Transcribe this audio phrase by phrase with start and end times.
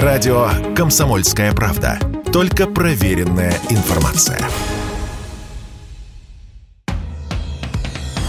[0.00, 1.98] Радио «Комсомольская правда».
[2.32, 4.38] Только проверенная информация.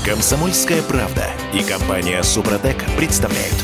[0.06, 1.24] «Комсомольская правда»
[1.54, 3.56] и компания «Супротек» представляют.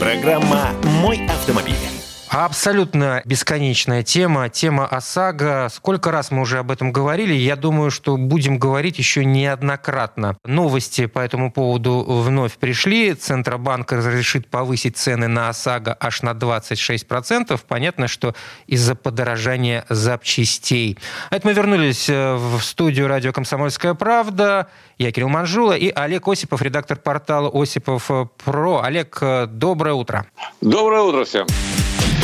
[0.00, 0.70] Программа
[1.00, 1.95] «Мой автомобиль».
[2.28, 5.68] Абсолютно бесконечная тема, тема ОСАГО.
[5.72, 10.36] Сколько раз мы уже об этом говорили, я думаю, что будем говорить еще неоднократно.
[10.44, 13.14] Новости по этому поводу вновь пришли.
[13.14, 17.58] Центробанк разрешит повысить цены на ОСАГО аж на 26%.
[17.66, 18.34] Понятно, что
[18.66, 20.98] из-за подорожания запчастей.
[21.30, 24.68] Это мы вернулись э, в студию радио «Комсомольская правда».
[24.98, 28.10] Я Кирилл Манжула и Олег Осипов, редактор портала «Осипов
[28.44, 28.82] Про».
[28.82, 30.26] Олег, э, доброе утро.
[30.60, 31.46] Доброе утро всем.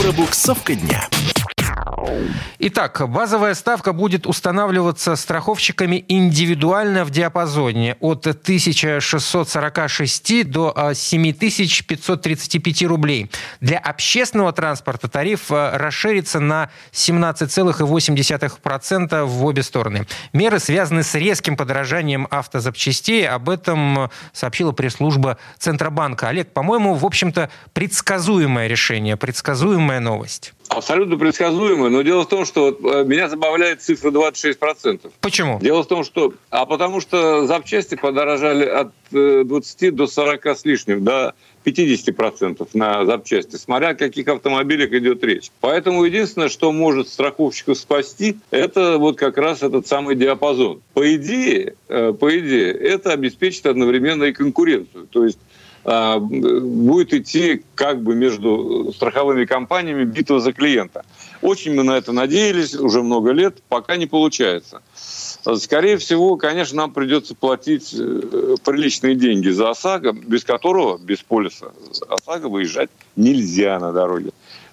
[0.00, 1.08] Пробуксовка дня.
[2.58, 13.30] Итак, базовая ставка будет устанавливаться страховщиками индивидуально в диапазоне от 1646 до 7535 а, рублей.
[13.60, 20.06] Для общественного транспорта тариф а, расширится на 17,8% в обе стороны.
[20.32, 23.28] Меры связаны с резким подорожанием автозапчастей.
[23.28, 26.28] Об этом сообщила пресс-служба Центробанка.
[26.28, 30.52] Олег, по-моему, в общем-то, предсказуемое решение, предсказуемая новость.
[30.76, 35.10] Абсолютно предсказуемо, но дело в том, что э, меня забавляет цифра 26%.
[35.20, 35.58] Почему?
[35.60, 36.32] Дело в том, что...
[36.50, 41.34] А потому что запчасти подорожали от 20 э, до 40 с лишним, до
[41.64, 45.50] 50% на запчасти, смотря о каких автомобилях идет речь.
[45.60, 50.80] Поэтому единственное, что может страховщиков спасти, это вот как раз этот самый диапазон.
[50.94, 55.06] По идее, э, по идее, это обеспечит одновременно и конкуренцию.
[55.10, 55.38] То есть
[55.84, 61.04] будет идти как бы между страховыми компаниями битва за клиента.
[61.40, 64.80] Очень мы на это надеялись уже много лет, пока не получается.
[64.94, 71.72] Скорее всего, конечно, нам придется платить э, приличные деньги за ОСАГО, без которого, без полиса
[72.08, 74.30] ОСАГО выезжать нельзя на дороге.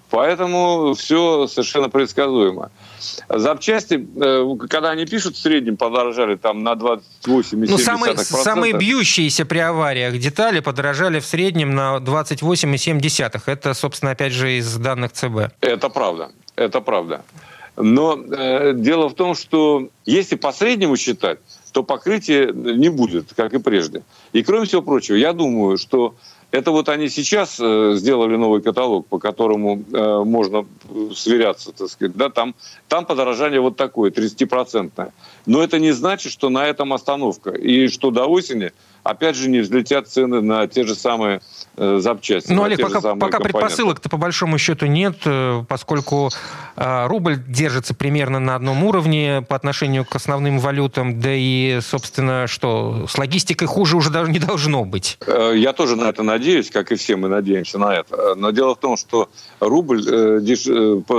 [0.10, 2.72] Поэтому все совершенно предсказуемо.
[3.30, 7.70] Запчасти, э, когда они пишут, в среднем подорожали там на 28,7%.
[7.70, 13.42] Ну, самые, самые бьющиеся при авариях детали подорожали в среднем на 28,7%.
[13.46, 15.52] Это, собственно, опять же, из данных ЦБ.
[15.62, 16.32] Это правда.
[16.56, 17.24] Это правда.
[17.78, 21.40] Но э, дело в том, что если по среднему считать,
[21.72, 24.02] то покрытия не будет, как и прежде.
[24.34, 26.16] И кроме всего прочего, я думаю, что
[26.52, 30.66] это вот они сейчас э, сделали новый каталог, по которому э, можно
[31.16, 32.16] сверяться, так сказать.
[32.16, 32.56] Да, там,
[32.88, 35.12] там подорожание вот такое, 30-процентное.
[35.46, 37.52] Но это не значит, что на этом остановка.
[37.52, 38.72] И что до осени
[39.04, 41.42] опять же не взлетят цены на те же самые
[41.78, 42.52] э, запчасти.
[42.52, 46.30] Ну, Олег, пока, пока предпосылок-то по большому счету нет, э, поскольку
[46.76, 52.48] э, рубль держится примерно на одном уровне по отношению к основным валютам, да и, собственно,
[52.48, 55.18] что, с логистикой хуже уже даже не должно быть.
[55.28, 58.36] Я тоже на это надеюсь, как и все мы надеемся на это.
[58.36, 60.04] Но дело в том, что рубль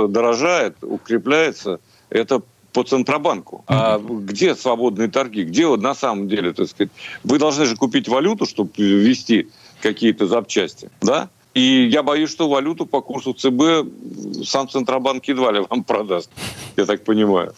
[0.07, 2.41] дорожает, укрепляется, это
[2.73, 3.63] по Центробанку.
[3.67, 5.43] А где свободные торги?
[5.43, 6.91] Где вот на самом деле, так сказать,
[7.23, 9.49] вы должны же купить валюту, чтобы ввести
[9.81, 11.29] какие-то запчасти, да?
[11.53, 16.29] И я боюсь, что валюту по курсу ЦБ сам Центробанк едва ли вам продаст,
[16.77, 17.53] я так понимаю.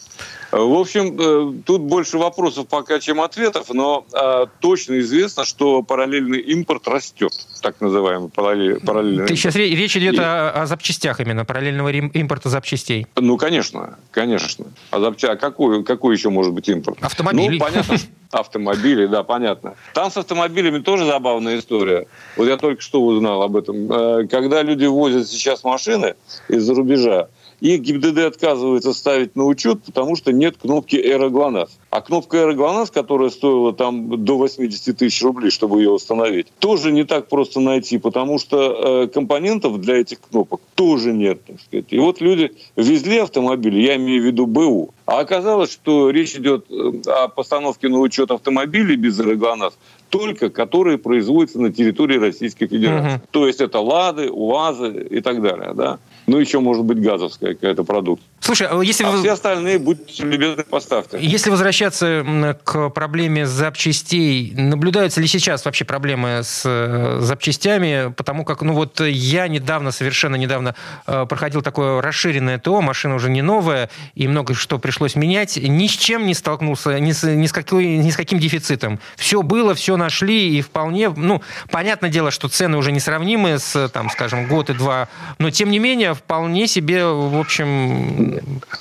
[0.54, 6.40] В общем, э, тут больше вопросов пока, чем ответов, но э, точно известно, что параллельный
[6.42, 7.34] импорт растет,
[7.64, 13.08] так называемый параллельный, параллельный Ты сейчас речь идет о, о запчастях именно, параллельного импорта запчастей.
[13.16, 14.68] Ну, конечно, конечно.
[14.92, 15.32] А, запча...
[15.32, 17.00] а какой, какой еще может быть импорт?
[17.02, 17.58] Автомобили.
[17.58, 17.98] Ну, понятно,
[18.30, 19.74] автомобили, да, понятно.
[19.96, 22.06] Там с автомобилями тоже забавная история.
[22.38, 23.92] Вот я только что узнал об этом.
[23.92, 26.14] Э, когда люди возят сейчас машины
[26.48, 27.30] из-за рубежа,
[27.64, 31.80] их ГИБДД отказывается ставить на учет, потому что нет кнопки «Эроглонасс».
[31.90, 37.06] А кнопка «Эроглонасс», которая стоила там до 80 тысяч рублей, чтобы ее установить, тоже не
[37.06, 41.46] так просто найти, потому что э, компонентов для этих кнопок тоже нет.
[41.46, 41.86] Так сказать.
[41.90, 46.66] И вот люди везли автомобили, я имею в виду БУ, а оказалось, что речь идет
[46.70, 49.74] э, о постановке на учет автомобилей без «Эроглонасс»,
[50.10, 53.16] только которые производятся на территории Российской Федерации.
[53.16, 53.22] Угу.
[53.32, 55.72] То есть это «Лады», «УАЗы» и так далее.
[55.74, 56.00] Да?
[56.28, 58.33] Ну, еще может быть газовская какая-то продукция.
[58.44, 59.20] Слушай, а если а вы...
[59.20, 61.18] все остальные будьте любезны поставьте.
[61.22, 68.12] Если возвращаться к проблеме запчастей, наблюдаются ли сейчас вообще проблемы с э, запчастями?
[68.12, 70.76] Потому как, ну вот я недавно, совершенно недавно
[71.08, 75.56] э, проходил такое расширенное ТО, машина уже не новая, и много что пришлось менять.
[75.56, 79.00] Ни с чем не столкнулся, ни с, ни с, какой, ни с каким дефицитом.
[79.16, 81.42] Все было, все нашли, и вполне, ну,
[81.72, 85.08] понятное дело, что цены уже несравнимы с, там, скажем, год и два,
[85.38, 88.33] но тем не менее вполне себе, в общем,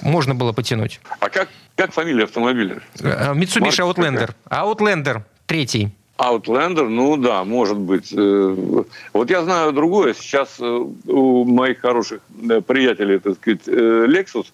[0.02, 1.00] можно было потянуть.
[1.20, 2.81] А как, как фамилия автомобиля?
[3.00, 4.31] Э, Mitsubishi Outlander.
[4.50, 5.90] Outlander, третий.
[6.19, 8.12] Outlander, ну да, может быть.
[8.16, 10.14] Э, вот я знаю другое.
[10.14, 12.20] Сейчас э, у моих хороших
[12.66, 14.46] приятелей, так сказать, Lexus,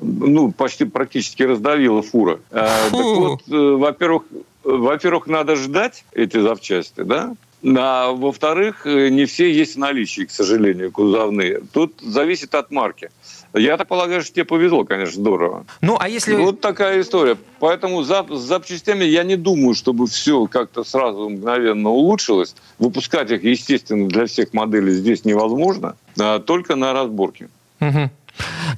[0.00, 2.38] ну, почти практически раздавила фура.
[2.50, 2.50] Фу.
[2.50, 4.22] Так вот, во-первых,
[4.64, 7.34] во-первых, надо ждать эти запчасти, да?
[7.64, 11.60] А во-вторых, не все есть в наличии, к сожалению, кузовные.
[11.72, 13.10] Тут зависит от марки.
[13.54, 15.66] Я так полагаю, что тебе повезло, конечно, здорово.
[15.80, 16.34] Ну, а если...
[16.34, 17.36] Вот такая история.
[17.58, 22.54] Поэтому за, с запчастями я не думаю, чтобы все как-то сразу мгновенно улучшилось.
[22.78, 27.48] Выпускать их, естественно, для всех моделей здесь невозможно, а только на разборке.
[27.80, 28.10] Угу.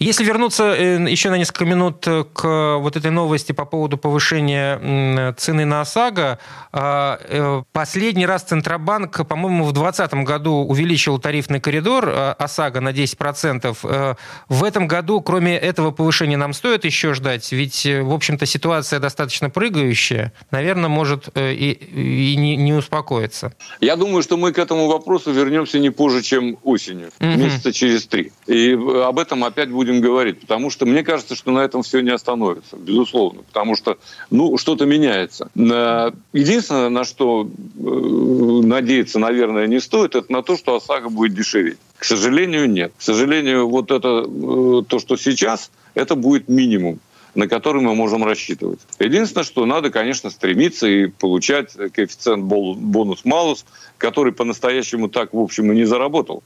[0.01, 5.65] Если вернуться э, еще на несколько минут к вот этой новости по поводу повышения цены
[5.65, 6.39] на ОСАГО,
[6.73, 12.09] а, э, последний раз Центробанк, по-моему, в 2020 году увеличил тарифный коридор
[12.39, 13.79] ОСАГО на 10%.
[13.85, 14.15] Э,
[14.49, 17.53] в этом году, кроме этого повышения, нам стоит еще ждать?
[17.53, 20.33] Ведь, в общем-то, ситуация достаточно прыгающая.
[20.51, 23.55] Наверное, может и, и не, не успокоиться.
[23.81, 27.29] Я думаю, что мы к этому вопросу вернемся не позже, чем осенью, угу.
[27.29, 28.33] месяца через три.
[28.47, 32.11] И об этом опять будем говорить, потому что мне кажется, что на этом все не
[32.11, 33.99] остановится, безусловно, потому что,
[34.31, 35.49] ну, что-то меняется.
[35.55, 41.79] Единственное, на что э, надеяться, наверное, не стоит, это на то, что ОСАГО будет дешеветь.
[41.99, 42.93] К сожалению, нет.
[42.99, 47.01] К сожалению, вот это, э, то, что сейчас, это будет минимум
[47.35, 48.81] на который мы можем рассчитывать.
[48.99, 53.65] Единственное, что надо, конечно, стремиться и получать коэффициент бонус-малус,
[53.99, 56.43] который по-настоящему так, в общем, и не заработал.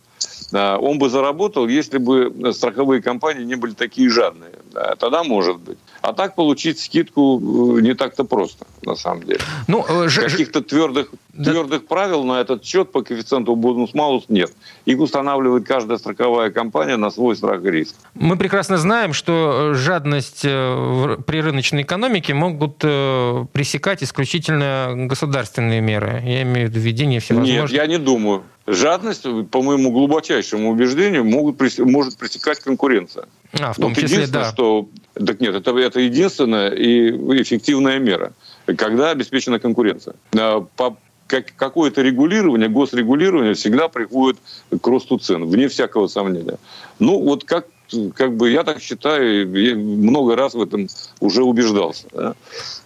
[0.52, 4.52] А, он бы заработал, если бы страховые компании не были такие жадные.
[4.98, 5.78] Тогда может быть.
[6.02, 7.40] А так получить скидку
[7.78, 9.40] э, не так-то просто, на самом деле.
[9.66, 10.08] Ну, э.
[10.08, 11.50] Каких-то твердых, да.
[11.50, 14.52] твердых правил на этот счет по коэффициенту бонус-малус нет.
[14.84, 17.96] Их устанавливает каждая страховая компания на свой страх и риск.
[18.14, 26.22] Мы прекрасно знаем, что э, жадность при рыночной экономике могут пресекать исключительно государственные меры.
[26.24, 27.70] Я имею в виду введение всевозможных...
[27.70, 28.44] Нет, я не думаю.
[28.70, 33.24] Жадность, по моему глубочайшему убеждению, могут, может пресекать конкуренция.
[33.58, 34.52] А, в том вот числе, да.
[34.52, 37.10] Что, так нет, это, это единственная и
[37.42, 38.32] эффективная мера,
[38.76, 40.16] когда обеспечена конкуренция.
[40.36, 40.98] А, по
[41.28, 44.38] как, какое-то регулирование, госрегулирование всегда приходит
[44.80, 46.58] к росту цен, вне всякого сомнения.
[46.98, 47.66] Ну, вот как
[48.14, 50.88] как бы я так считаю, я много раз в этом
[51.20, 52.06] уже убеждался.
[52.12, 52.34] Да?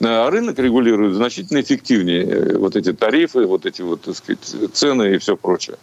[0.01, 4.39] А рынок регулирует значительно эффективнее э, вот эти тарифы, вот эти вот, так сказать,
[4.73, 5.77] цены и все прочее.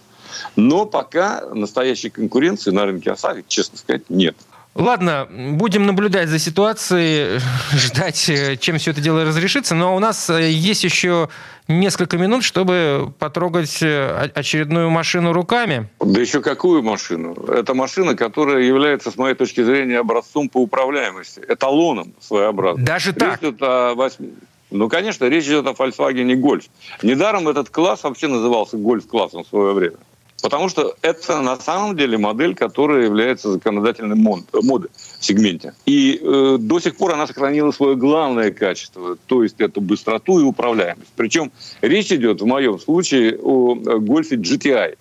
[0.56, 4.38] Но пока настоящей конкуренции на рынке ОСАГО, честно сказать, нет.
[4.79, 7.41] Ладно, будем наблюдать за ситуацией,
[7.73, 9.75] ждать, э, чем все это дело разрешится.
[9.75, 11.27] Но у нас э, есть еще
[11.67, 15.89] несколько минут, чтобы потрогать э, очередную машину руками.
[15.99, 17.33] Да еще какую машину?
[17.49, 22.85] Это машина, которая является, с моей точки зрения, образцом по управляемости, эталоном своеобразным.
[22.85, 23.43] Даже речь так?
[23.43, 24.29] Идет о 8...
[24.71, 26.69] Ну, конечно, речь идет о Volkswagen Golf.
[27.03, 29.97] Недаром этот класс вообще назывался Golf-классом в свое время.
[30.41, 34.89] Потому что это на самом деле модель, которая является законодательной модой
[35.19, 35.74] в сегменте.
[35.86, 40.44] И э, до сих пор она сохранила свое главное качество, то есть это быстроту и
[40.44, 41.12] управляемость.
[41.15, 41.51] Причем
[41.81, 44.97] речь идет в моем случае о гольфе GTI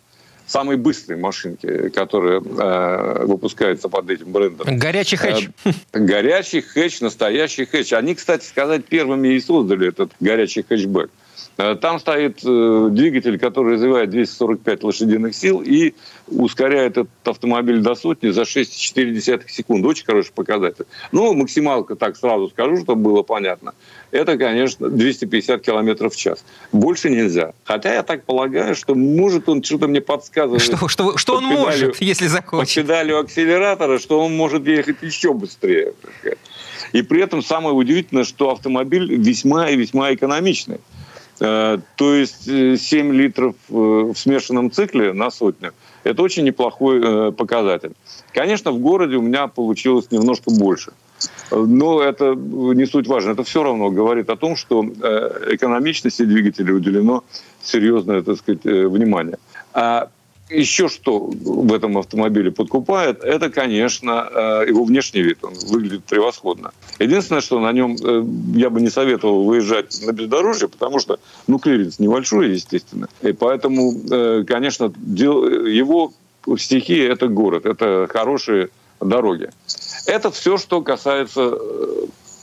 [0.48, 4.78] самой быстрой машинки, которая э, выпускается под этим брендом.
[4.78, 5.48] Горячий хэтч.
[5.64, 7.92] Э, горячий хэтч, настоящий хэтч.
[7.92, 11.10] Они, кстати сказать, первыми и создали этот горячий хэтчбэк.
[11.58, 15.94] Э, там стоит э, двигатель, который развивает 245 лошадиных сил и
[16.28, 19.88] ускоряет этот автомобиль до сотни за 6,4 секунды.
[19.88, 20.84] Очень хороший показатель.
[21.10, 23.74] Ну, максималка, так сразу скажу, чтобы было понятно,
[24.12, 26.44] это, конечно, 250 километров в час.
[26.70, 27.52] Больше нельзя.
[27.64, 30.62] Хотя я так полагаю, что может он что-то мне подсказывает.
[30.62, 32.74] Что, что, что он педалью, может, если захочет?
[32.74, 35.92] По педалью акселератора, что он может ехать еще быстрее.
[36.92, 40.78] И при этом самое удивительное, что автомобиль весьма и весьма экономичный.
[41.40, 45.72] Э, то есть 7 э, литров э, в смешанном цикле на сотню–
[46.04, 47.92] это очень неплохой показатель.
[48.32, 50.92] Конечно, в городе у меня получилось немножко больше.
[51.50, 53.32] Но это не суть важно.
[53.32, 57.24] Это все равно говорит о том, что экономичности двигателя уделено
[57.62, 59.38] серьезное так сказать, внимание.
[59.74, 60.08] А
[60.50, 65.38] еще что в этом автомобиле подкупает, это, конечно, э, его внешний вид.
[65.42, 66.72] Он выглядит превосходно.
[66.98, 68.24] Единственное, что на нем э,
[68.54, 73.08] я бы не советовал выезжать на бездорожье, потому что, ну, клиренс небольшой, естественно.
[73.22, 76.12] И поэтому, э, конечно, его
[76.56, 79.50] стихия– это город, это хорошие дороги.
[80.06, 81.58] Это все, что касается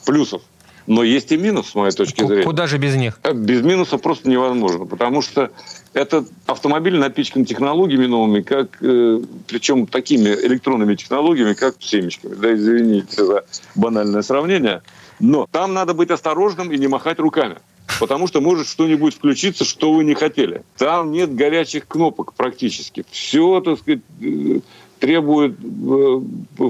[0.05, 0.41] плюсов.
[0.87, 2.43] Но есть и минус, с моей точки зрения.
[2.43, 3.19] Куда же без них?
[3.33, 5.51] Без минуса просто невозможно, потому что
[5.93, 12.35] этот автомобиль напичкан технологиями новыми, как, э, причем такими электронными технологиями, как семечками.
[12.35, 14.83] Да, извините за банальное сравнение.
[15.19, 17.57] Но там надо быть осторожным и не махать руками.
[17.99, 20.63] потому что может что-нибудь включиться, что вы не хотели.
[20.77, 23.05] Там нет горячих кнопок практически.
[23.11, 24.59] Все, так сказать, э,
[24.99, 26.21] требует э,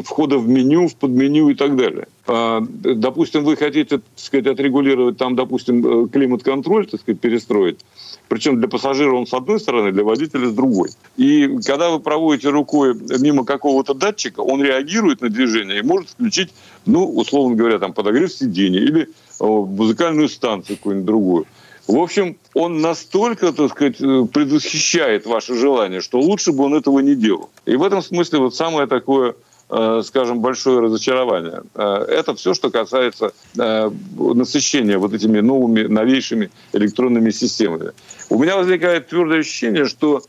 [0.03, 2.07] входа в меню, в подменю и так далее.
[2.27, 7.79] А, допустим, вы хотите, так сказать, отрегулировать там, допустим, климат-контроль, так сказать, перестроить.
[8.27, 10.89] Причем для пассажира он с одной стороны, для водителя с другой.
[11.17, 16.51] И когда вы проводите рукой мимо какого-то датчика, он реагирует на движение и может включить,
[16.85, 21.45] ну, условно говоря, там подогрев сиденья или музыкальную станцию какую-нибудь другую.
[21.87, 27.15] В общем, он настолько, так сказать, предвосхищает ваше желание, что лучше бы он этого не
[27.15, 27.49] делал.
[27.65, 29.35] И в этом смысле вот самое такое
[29.67, 31.63] Э, скажем, большое разочарование.
[31.73, 37.91] Э, это все, что касается э, насыщения вот этими новыми, новейшими электронными системами.
[38.29, 40.21] У меня возникает твердое ощущение, что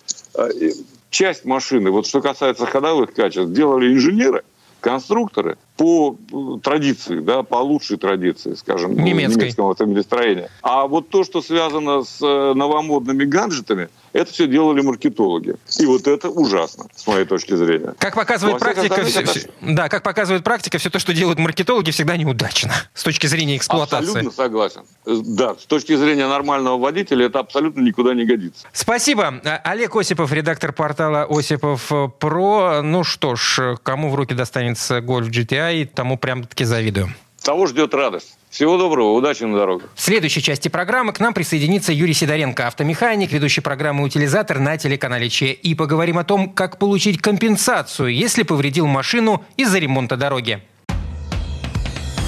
[1.11, 4.43] часть машины, вот что касается ходовых качеств, делали инженеры,
[4.87, 6.17] конструкторы по
[6.63, 9.41] традиции, да, по лучшей традиции, скажем, Немецкой.
[9.41, 10.49] немецкого автомобилестроения.
[10.63, 15.57] А вот то, что связано с новомодными гаджетами– это все делали маркетологи.
[15.79, 17.95] И вот это ужасно, с моей точки зрения.
[17.99, 19.33] Как показывает практика, все, это...
[19.61, 24.09] да, как показывает практика, все то, что делают маркетологи, всегда неудачно с точки зрения эксплуатации.
[24.09, 24.81] Абсолютно согласен.
[25.05, 28.67] Да, с точки зрения нормального водителя это абсолютно никуда не годится.
[28.73, 29.41] Спасибо.
[29.65, 32.83] Олег Осипов, редактор портала Осипов Про.
[32.83, 37.15] Ну что ж, кому в руки достанется Golf GTI, тому прям-таки завидую.
[37.43, 38.37] Того ждет радость.
[38.57, 39.91] Всего доброго, удачи на дорогах.
[39.95, 45.29] В следующей части программы к нам присоединится Юрий Сидоренко, автомеханик, ведущий программы «Утилизатор» на телеканале
[45.29, 45.53] ЧЕ.
[45.53, 50.63] И поговорим о том, как получить компенсацию, если повредил машину из-за ремонта дороги.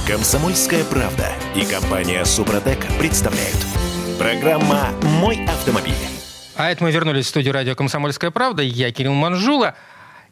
[0.06, 3.56] Комсомольская правда и компания «Супротек» представляют.
[4.18, 5.94] Программа «Мой автомобиль».
[6.56, 8.62] А это мы вернулись в студию радио «Комсомольская правда».
[8.62, 9.76] Я Кирилл Манжула.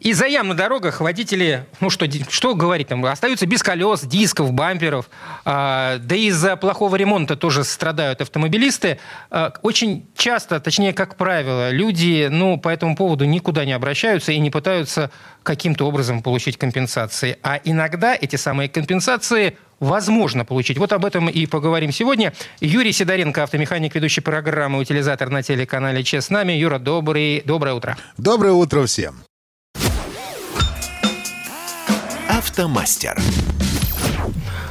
[0.07, 5.11] Из-за ям на дорогах водители, ну что, что говорить, там, остаются без колес, дисков, бамперов.
[5.45, 9.01] А, да и из-за плохого ремонта тоже страдают автомобилисты.
[9.31, 14.39] А, очень часто, точнее, как правило, люди ну, по этому поводу никуда не обращаются и
[14.39, 15.11] не пытаются
[15.43, 17.37] каким-то образом получить компенсации.
[17.43, 20.79] А иногда эти самые компенсации возможно получить.
[20.79, 22.33] Вот об этом и поговорим сегодня.
[22.61, 26.53] Юрий Сидоренко, автомеханик, ведущий программы «Утилизатор» на телеканале ЧЕС с нами.
[26.53, 27.97] Юра, добрый, доброе утро.
[28.17, 29.27] Доброе утро всем.
[32.57, 33.21] Автомастер.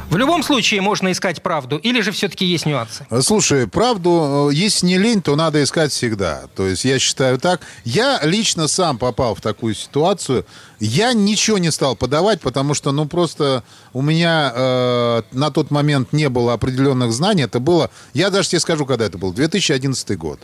[0.09, 3.05] В любом случае можно искать правду, или же все-таки есть нюансы?
[3.21, 6.45] Слушай, правду, э, если не лень, то надо искать всегда.
[6.55, 7.61] То есть я считаю так.
[7.83, 10.47] Я лично сам попал в такую ситуацию.
[10.79, 13.63] Я ничего не стал подавать, потому что, ну, просто
[13.93, 17.43] у меня э, на тот момент не было определенных знаний.
[17.43, 20.39] Это было, я даже тебе скажу, когда это был, 2011 год.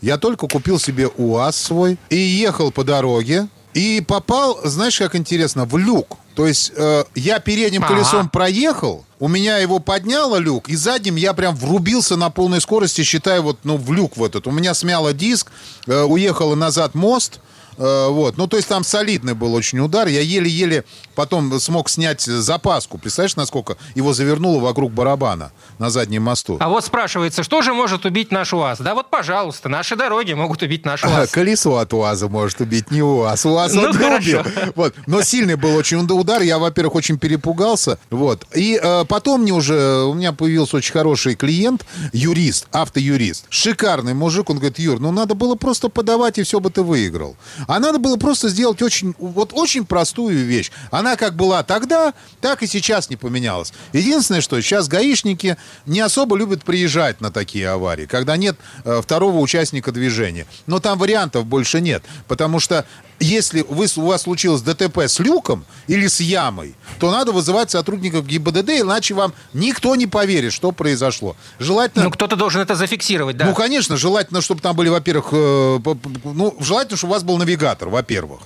[0.00, 5.64] Я только купил себе УАЗ свой и ехал по дороге, и попал, знаешь, как интересно,
[5.64, 6.16] в люк.
[6.34, 7.94] То есть э, я передним ага.
[7.94, 13.02] колесом проехал, у меня его подняло люк, и задним я прям врубился на полной скорости,
[13.02, 14.46] считая вот, ну, в люк в этот.
[14.46, 15.50] У меня смяло диск,
[15.86, 17.40] э, уехала назад мост,
[17.80, 18.36] вот.
[18.36, 20.06] Ну, то есть там солидный был очень удар.
[20.06, 20.84] Я еле-еле
[21.14, 22.98] потом смог снять запаску.
[22.98, 26.56] Представляешь, насколько его завернуло вокруг барабана на заднем мосту.
[26.60, 28.80] А вот спрашивается, что же может убить наш УАЗ?
[28.80, 31.30] Да вот, пожалуйста, наши дороги могут убить наш УАЗ.
[31.32, 33.46] Колесо от УАЗа может убить, не УАЗ.
[33.46, 34.44] УАЗ ну, хорошо.
[34.74, 34.94] Вот.
[35.06, 36.42] Но сильный был очень удар.
[36.42, 37.98] Я, во-первых, очень перепугался.
[38.10, 38.46] Вот.
[38.54, 40.04] И э, потом мне уже...
[40.04, 43.46] У меня появился очень хороший клиент, юрист, автоюрист.
[43.48, 44.50] Шикарный мужик.
[44.50, 47.36] Он говорит, Юр, ну надо было просто подавать, и все бы ты выиграл.
[47.70, 50.72] А надо было просто сделать очень, вот очень простую вещь.
[50.90, 53.72] Она как была тогда, так и сейчас не поменялась.
[53.92, 59.38] Единственное, что сейчас гаишники не особо любят приезжать на такие аварии, когда нет э, второго
[59.38, 60.48] участника движения.
[60.66, 62.84] Но там вариантов больше нет, потому что
[63.20, 68.26] если вы, у вас случилось ДТП с люком или с ямой, то надо вызывать сотрудников
[68.26, 71.36] ГИБДД, иначе вам никто не поверит, что произошло.
[71.58, 72.04] Желательно...
[72.04, 73.44] Ну, кто-то должен это зафиксировать, да?
[73.44, 75.78] Ну, конечно, желательно, чтобы там были, во-первых, э,
[76.24, 78.40] ну, желательно, чтобы у вас был навигатор, во-первых.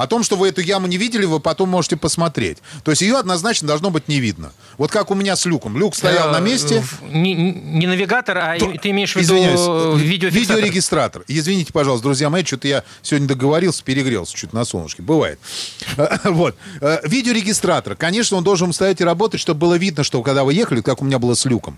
[0.00, 2.56] О том, что вы эту яму не видели, вы потом можете посмотреть.
[2.84, 4.50] То есть ее однозначно должно быть не видно.
[4.78, 5.76] Вот как у меня с люком.
[5.76, 6.82] Люк стоял на э, месте.
[7.02, 9.34] Не, не навигатор, а То, ты имеешь в виду
[9.96, 10.56] видеорегистратор.
[10.56, 11.24] Видеорегистратор.
[11.28, 15.02] Извините, пожалуйста, друзья мои, что-то я сегодня договорился, перегрелся чуть на солнышке.
[15.02, 15.38] Бывает.
[16.24, 16.56] Вот.
[16.80, 17.94] Э, видеорегистратор.
[17.94, 21.04] Конечно, он должен стоять и работать, чтобы было видно, что когда вы ехали, как у
[21.04, 21.76] меня было с люком,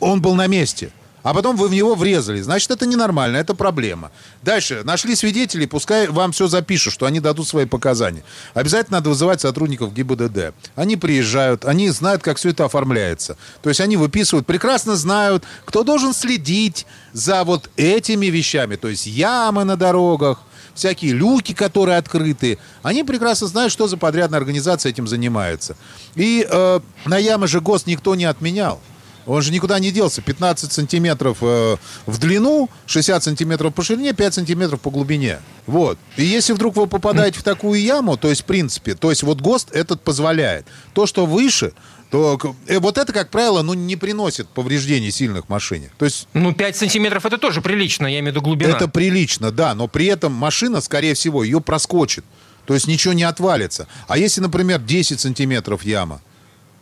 [0.00, 0.90] он был на месте
[1.24, 2.40] а потом вы в него врезали.
[2.40, 4.12] Значит, это ненормально, это проблема.
[4.42, 4.82] Дальше.
[4.84, 8.22] Нашли свидетелей, пускай вам все запишут, что они дадут свои показания.
[8.52, 10.54] Обязательно надо вызывать сотрудников ГИБДД.
[10.76, 13.38] Они приезжают, они знают, как все это оформляется.
[13.62, 18.76] То есть они выписывают, прекрасно знают, кто должен следить за вот этими вещами.
[18.76, 20.42] То есть ямы на дорогах,
[20.74, 22.58] всякие люки, которые открыты.
[22.82, 25.74] Они прекрасно знают, что за подрядная организация этим занимается.
[26.16, 28.82] И э, на ямы же ГОСТ никто не отменял.
[29.26, 30.22] Он же никуда не делся.
[30.22, 31.76] 15 сантиметров э,
[32.06, 35.38] в длину, 60 сантиметров по ширине, 5 сантиметров по глубине.
[35.66, 35.98] Вот.
[36.16, 39.40] И если вдруг вы попадаете в такую яму, то есть, в принципе, то есть вот
[39.40, 40.66] ГОСТ этот позволяет.
[40.92, 41.72] То, что выше,
[42.10, 45.90] то э, вот это, как правило, ну, не приносит повреждений сильных машине.
[45.98, 46.28] То есть...
[46.34, 48.76] Ну, 5 сантиметров это тоже прилично, я имею в виду глубина.
[48.76, 52.24] Это прилично, да, но при этом машина, скорее всего, ее проскочит.
[52.66, 53.88] То есть ничего не отвалится.
[54.06, 56.22] А если, например, 10 сантиметров яма,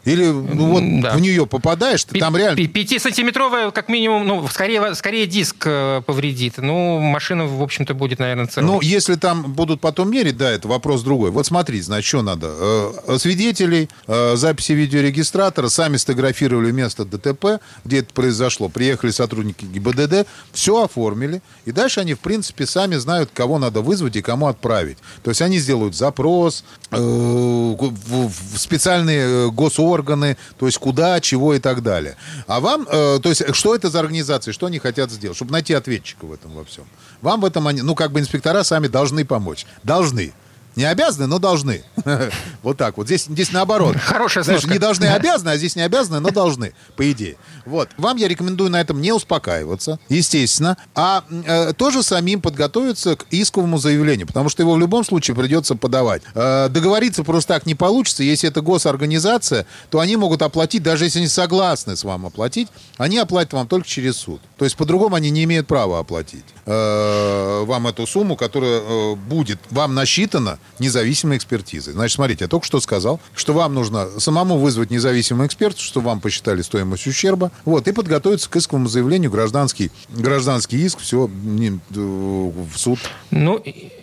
[0.05, 1.15] или ну, вот да.
[1.15, 2.67] в нее попадаешь, ты там реально...
[2.67, 6.55] Пятисантиметровая, как минимум, ну, скорее, скорее диск э, повредит.
[6.59, 8.69] Ну, машина, в общем-то, будет, наверное, целая.
[8.69, 11.31] Ну, если там будут потом мерить, да, это вопрос другой.
[11.31, 12.49] Вот смотрите, значит, что надо.
[12.51, 18.69] Э, свидетелей, э, записи видеорегистратора, сами сфотографировали место ДТП, где это произошло.
[18.69, 21.43] Приехали сотрудники ГИБДД, все оформили.
[21.65, 24.99] И дальше они, в принципе, сами знают, кого надо вызвать и кому отправить.
[25.23, 31.83] То есть они сделают запрос в специальные госорганы, органы, то есть куда, чего и так
[31.83, 32.17] далее.
[32.47, 35.75] А вам, э, то есть что это за организации, что они хотят сделать, чтобы найти
[35.75, 36.85] ответчика в этом во всем.
[37.21, 39.67] Вам в этом, они, ну, как бы инспектора сами должны помочь.
[39.83, 40.33] Должны.
[40.76, 41.83] Не обязаны, но должны.
[42.62, 43.07] вот так вот.
[43.07, 43.97] Здесь, здесь наоборот.
[43.97, 47.37] Хорошая Знаешь, не должны, обязаны, а здесь не обязаны, но должны, по идее.
[47.67, 47.91] Вот.
[47.99, 53.79] Вам я рекомендую на этом не успокаиваться, естественно, а э, тоже самим подготовиться к исковому
[53.79, 56.23] заявлению, потому что его в любом случае придется подавать.
[56.35, 58.23] Э, договориться просто так не получится.
[58.23, 63.19] Если это госорганизация, то они могут оплатить, даже если они согласны с вами оплатить, они
[63.19, 64.41] оплатят вам только через суд.
[64.57, 69.59] То есть по-другому они не имеют права оплатить э, вам эту сумму, которая э, будет
[69.71, 71.95] вам насчитана независимой экспертизой.
[71.95, 76.21] Значит, смотрите, я только что сказал, что вам нужно самому вызвать независимого эксперта, что вам
[76.21, 82.76] посчитали стоимость ущерба, вот, и подготовиться к исковому заявлению, гражданский, гражданский иск, все, не, в
[82.76, 82.99] суд.
[83.31, 83.62] Ну,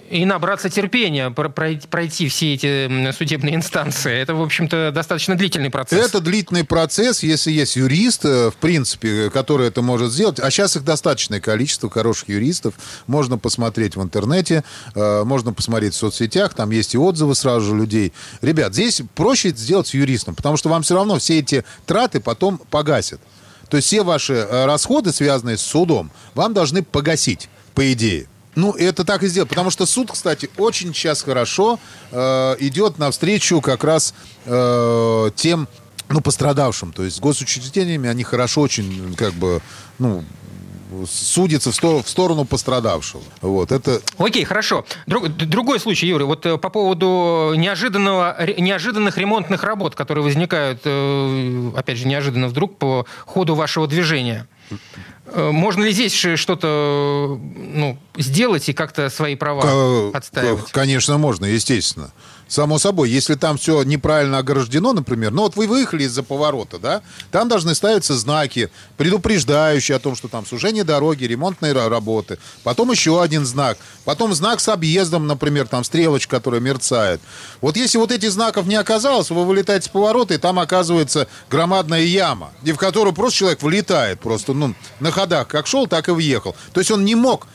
[0.10, 4.14] и набраться терпения, пройти все эти судебные инстанции.
[4.14, 6.08] Это, в общем-то, достаточно длительный процесс.
[6.08, 10.40] Это длительный процесс, если есть юрист, э, в принципе, который это может сделать.
[10.40, 12.74] А сейчас их достаточное количество хороших юристов.
[13.08, 14.64] Можно посмотреть в интернете,
[14.96, 18.14] э, можно посмотреть в соцсетях, там есть и отзывы сразу же людей.
[18.42, 22.58] Ребят, здесь проще сделать с юристом, потому что вам все равно все эти траты потом
[22.58, 23.22] погасят.
[23.70, 28.28] То есть все ваши э, расходы, связанные с судом, вам должны погасить, по идее.
[28.60, 29.50] Ну, это так и сделать.
[29.50, 31.80] Потому что суд, кстати, очень сейчас хорошо
[32.12, 34.14] э, идет навстречу как раз
[34.46, 35.68] э, тем,
[36.10, 36.92] ну, пострадавшим.
[36.92, 39.62] То есть с госучреждениями они хорошо очень, как бы,
[39.98, 40.26] ну,
[41.10, 43.24] судится в, сторону, в сторону пострадавшего.
[43.42, 44.02] Вот, это...
[44.18, 44.86] Окей, хорошо.
[45.08, 51.72] Друг, другой случай, Юрий, вот э, по поводу неожиданного, неожиданных ремонтных работ, которые возникают, э,
[51.78, 54.48] опять же, неожиданно вдруг по ходу вашего движения.
[55.32, 60.72] Э, можно ли здесь что-то ну, сделать и как-то свои права отстаивать?
[60.72, 62.12] Конечно, можно, естественно.
[62.50, 67.04] Само собой, если там все неправильно ограждено, например, ну вот вы выехали из-за поворота, да,
[67.32, 73.22] там должны ставиться знаки, предупреждающие о том, что там сужение дороги, ремонтные работы, потом еще
[73.22, 77.22] один знак, потом знак с объездом, например, там стрелочка, которая мерцает.
[77.62, 82.02] Вот если вот этих знаков не оказалось, вы вылетаете с поворота, и там оказывается громадная
[82.02, 86.12] яма, и в которую просто человек вылетает, просто, ну, на ходах как шел, так и
[86.12, 86.56] въехал.
[86.74, 87.48] То есть он не мог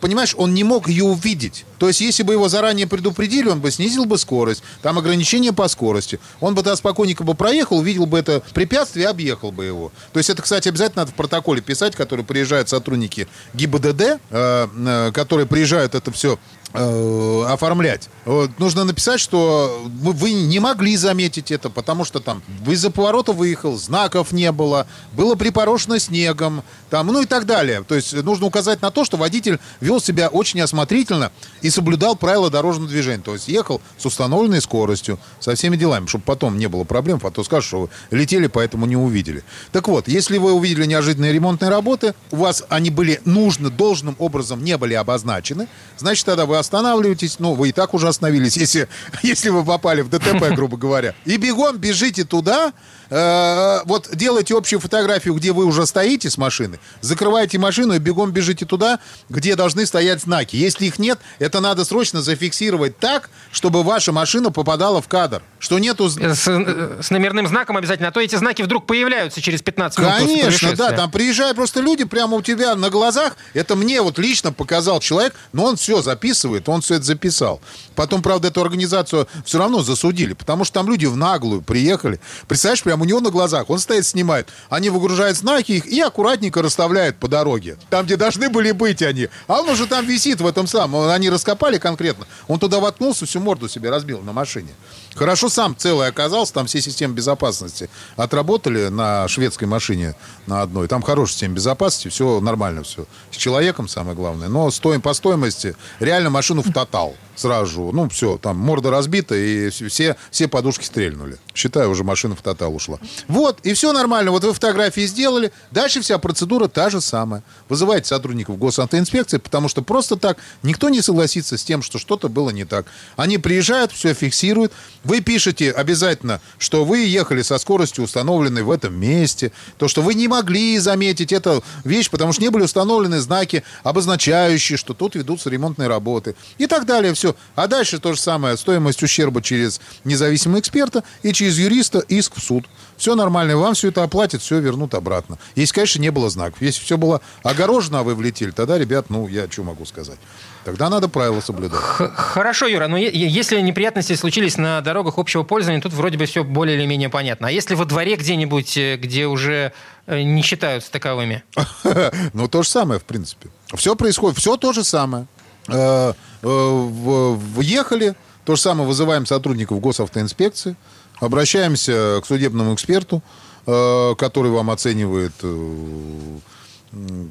[0.00, 1.64] понимаешь, он не мог ее увидеть.
[1.78, 5.68] То есть, если бы его заранее предупредили, он бы снизил бы скорость, там ограничение по
[5.68, 6.18] скорости.
[6.40, 9.92] Он бы тогда спокойненько бы проехал, увидел бы это препятствие объехал бы его.
[10.12, 15.12] То есть, это, кстати, обязательно надо в протоколе писать, который приезжают сотрудники ГИБДД, э, э,
[15.12, 18.08] которые приезжают это все Э, оформлять.
[18.24, 23.32] Вот, нужно написать, что вы, не могли заметить это, потому что там вы из-за поворота
[23.32, 27.82] выехал, знаков не было, было припорошено снегом, там, ну и так далее.
[27.82, 32.50] То есть нужно указать на то, что водитель вел себя очень осмотрительно и соблюдал правила
[32.50, 33.22] дорожного движения.
[33.22, 37.30] То есть ехал с установленной скоростью, со всеми делами, чтобы потом не было проблем, а
[37.30, 39.44] то скажут, что вы летели, поэтому не увидели.
[39.72, 44.62] Так вот, если вы увидели неожиданные ремонтные работы, у вас они были нужны, должным образом
[44.64, 48.88] не были обозначены, значит, тогда вы останавливаетесь, ну, вы и так уже остановились, если,
[49.22, 52.72] если вы попали в ДТП, грубо говоря, и бегом бежите туда,
[53.10, 58.32] э, вот делайте общую фотографию, где вы уже стоите с машины, закрываете машину и бегом
[58.32, 60.56] бежите туда, где должны стоять знаки.
[60.56, 65.42] Если их нет, это надо срочно зафиксировать так, чтобы ваша машина попадала в кадр.
[65.58, 66.08] Что нету...
[66.08, 70.14] С, э, с номерным знаком обязательно, а то эти знаки вдруг появляются через 15 минут
[70.16, 73.36] Конечно, да, там приезжают просто люди прямо у тебя на глазах.
[73.54, 77.60] Это мне вот лично показал человек, но он все записывает, он все это записал.
[77.94, 82.20] Потом, правда, эту организацию все равно засудили, потому что там люди в наглую приехали.
[82.46, 84.48] Представляешь, прям прямо у него на глазах, он стоит, снимает.
[84.70, 87.76] Они выгружают знаки их и аккуратненько расставляют по дороге.
[87.90, 89.28] Там, где должны были быть они.
[89.46, 91.08] А он уже там висит в этом самом.
[91.08, 92.26] Они раскопали конкретно.
[92.48, 94.70] Он туда воткнулся, всю морду себе разбил на машине.
[95.16, 100.14] Хорошо сам целый оказался, там все системы безопасности отработали на шведской машине
[100.46, 100.88] на одной.
[100.88, 103.06] Там хорошая система безопасности, все нормально все.
[103.30, 104.48] С человеком самое главное.
[104.48, 107.90] Но стоим по стоимости реально машину в тотал сразу.
[107.92, 111.38] Ну, все, там морда разбита, и все, все подушки стрельнули.
[111.54, 112.98] Считаю, уже машина в тотал ушла.
[113.28, 114.30] Вот, и все нормально.
[114.30, 115.52] Вот вы фотографии сделали.
[115.70, 117.42] Дальше вся процедура та же самая.
[117.68, 122.50] Вызывайте сотрудников госавтоинспекции, потому что просто так никто не согласится с тем, что что-то было
[122.50, 122.86] не так.
[123.16, 124.72] Они приезжают, все фиксируют.
[125.06, 129.52] Вы пишете обязательно, что вы ехали со скоростью, установленной в этом месте.
[129.78, 134.76] То, что вы не могли заметить эту вещь, потому что не были установлены знаки, обозначающие,
[134.76, 136.34] что тут ведутся ремонтные работы.
[136.58, 137.14] И так далее.
[137.14, 137.36] Все.
[137.54, 138.56] А дальше то же самое.
[138.56, 142.64] Стоимость ущерба через независимого эксперта и через юриста иск в суд.
[142.96, 145.38] Все нормально, вам все это оплатят, все вернут обратно.
[145.54, 146.60] Если, конечно, не было знаков.
[146.60, 150.18] Если все было огорожено, а вы влетели, тогда, ребят, ну, я что могу сказать.
[150.66, 151.80] Тогда надо правила соблюдать.
[151.80, 156.76] Хорошо, Юра, но если неприятности случились на дорогах общего пользования, тут вроде бы все более
[156.76, 157.46] или менее понятно.
[157.46, 159.72] А если во дворе где-нибудь, э, где уже
[160.08, 161.44] э, не считаются таковыми?
[162.32, 163.48] Ну, то же самое, в принципе.
[163.76, 165.28] Все происходит, все то же самое.
[165.68, 170.74] Э, въехали, то же самое вызываем сотрудников госавтоинспекции,
[171.20, 173.22] обращаемся к судебному эксперту,
[173.66, 175.32] который вам оценивает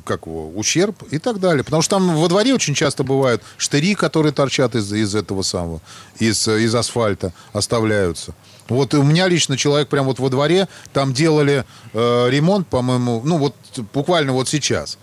[0.04, 1.64] как его, ущерб и так далее.
[1.64, 5.82] Потому что там во дворе очень часто бывают штыри, которые торчат из, из этого самого,
[6.20, 8.34] из, из асфальта, оставляются.
[8.68, 13.38] Вот у меня лично человек прямо вот во дворе, там делали э, ремонт, по-моему, ну
[13.38, 13.56] вот
[13.94, 14.98] буквально вот сейчас.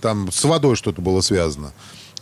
[0.00, 1.72] Там с водой что-то было связано.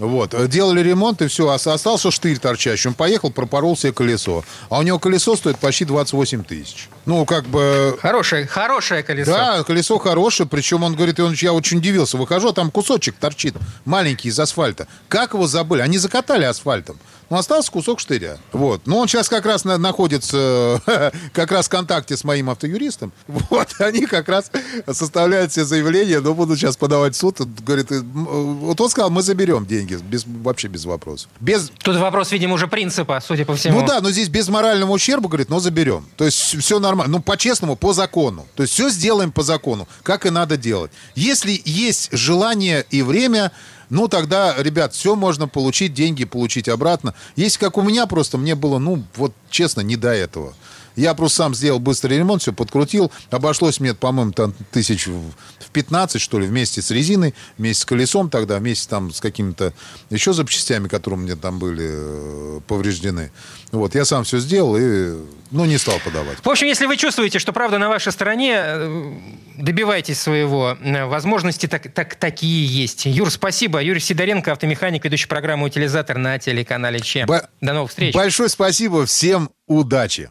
[0.00, 0.34] Вот.
[0.48, 1.48] Делали ремонт, и все.
[1.50, 2.88] Остался штырь торчащий.
[2.88, 4.44] Он поехал, пропорол себе колесо.
[4.70, 6.88] А у него колесо стоит почти 28 тысяч.
[7.04, 7.98] Ну, как бы...
[8.00, 9.30] Хорошее, хорошее колесо.
[9.30, 10.48] Да, колесо хорошее.
[10.48, 12.16] Причем он говорит, он, я очень удивился.
[12.16, 14.88] Выхожу, а там кусочек торчит маленький из асфальта.
[15.08, 15.82] Как его забыли?
[15.82, 16.98] Они закатали асфальтом.
[17.30, 18.38] Но остался кусок штыря.
[18.52, 18.82] Вот.
[18.86, 20.82] Но он сейчас как раз на, находится
[21.32, 23.12] как раз в контакте с моим автоюристом.
[23.28, 23.68] Вот.
[23.78, 24.50] Они как раз
[24.90, 27.40] составляют все заявления, но будут сейчас подавать в суд.
[27.64, 29.94] Говорит, э, вот он сказал, мы заберем деньги.
[29.94, 31.30] Без, вообще без вопросов.
[31.38, 31.70] Без...
[31.78, 33.80] Тут вопрос, видимо, уже принципа, судя по всему.
[33.80, 36.04] Ну да, но здесь без морального ущерба, говорит, но заберем.
[36.16, 37.12] То есть все нормально.
[37.18, 38.44] Ну, по-честному, по закону.
[38.56, 40.90] То есть все сделаем по закону, как и надо делать.
[41.14, 43.52] Если есть желание и время,
[43.90, 47.14] ну, тогда, ребят, все можно получить, деньги получить обратно.
[47.36, 50.54] Если как у меня просто, мне было, ну, вот честно, не до этого.
[51.00, 53.10] Я просто сам сделал быстрый ремонт, все подкрутил.
[53.30, 58.28] Обошлось мне, по-моему, там тысяч в 15, что ли, вместе с резиной, вместе с колесом
[58.28, 59.72] тогда, вместе там с какими-то
[60.10, 63.32] еще запчастями, которые у меня там были э, повреждены.
[63.72, 65.14] Вот, я сам все сделал и,
[65.50, 66.36] ну, не стал подавать.
[66.42, 69.14] В общем, если вы чувствуете, что правда на вашей стороне, э,
[69.56, 70.76] добивайтесь своего.
[70.82, 73.06] Э, возможности так, так, такие есть.
[73.06, 73.80] Юр, спасибо.
[73.82, 77.26] Юрий Сидоренко, автомеханик, ведущий программу «Утилизатор» на телеканале ЧЕМ.
[77.26, 77.48] Б...
[77.62, 78.14] До новых встреч.
[78.14, 79.06] Большое спасибо.
[79.06, 80.28] Всем удачи.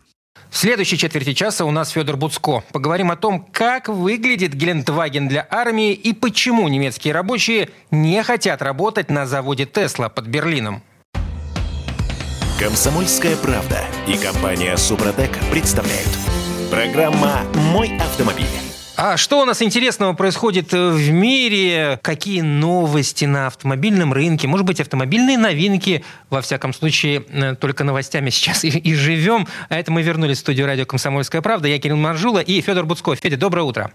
[0.50, 2.64] В следующей четверти часа у нас Федор Буцко.
[2.72, 9.10] Поговорим о том, как выглядит Гелендваген для армии и почему немецкие рабочие не хотят работать
[9.10, 10.82] на заводе Тесла под Берлином.
[12.60, 16.10] Комсомольская правда и компания Супротек представляют.
[16.70, 18.69] Программа «Мой автомобиль».
[19.02, 22.02] А что у нас интересного происходит э, в мире?
[22.02, 24.46] Какие новости на автомобильном рынке?
[24.46, 26.04] Может быть, автомобильные новинки?
[26.30, 29.48] Во всяком случае, э, только новостями сейчас и, и живем.
[29.70, 31.70] А это мы вернулись в студию радио «Комсомольская правда».
[31.70, 33.18] Я Кирилл Маржула и Федор Буцков.
[33.20, 33.94] Федя, доброе утро.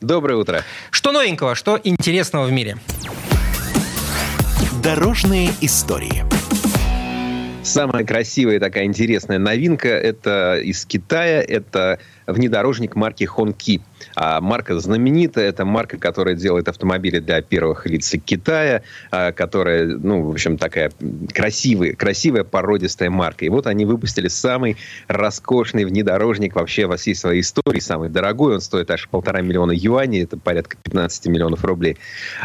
[0.00, 0.64] Доброе утро.
[0.90, 2.78] Что новенького, что интересного в мире?
[4.82, 6.24] Дорожные истории.
[7.62, 11.42] Самая красивая такая интересная новинка– это из Китая.
[11.42, 11.98] Это
[12.28, 13.80] внедорожник марки Хонки.
[14.14, 20.22] А марка знаменитая, это марка, которая делает автомобили для первых лиц Китая, а, которая, ну,
[20.22, 20.92] в общем, такая
[21.32, 23.44] красивая, красивая породистая марка.
[23.44, 24.76] И вот они выпустили самый
[25.08, 30.24] роскошный внедорожник вообще во всей своей истории, самый дорогой, он стоит аж полтора миллиона юаней,
[30.24, 31.96] это порядка 15 миллионов рублей.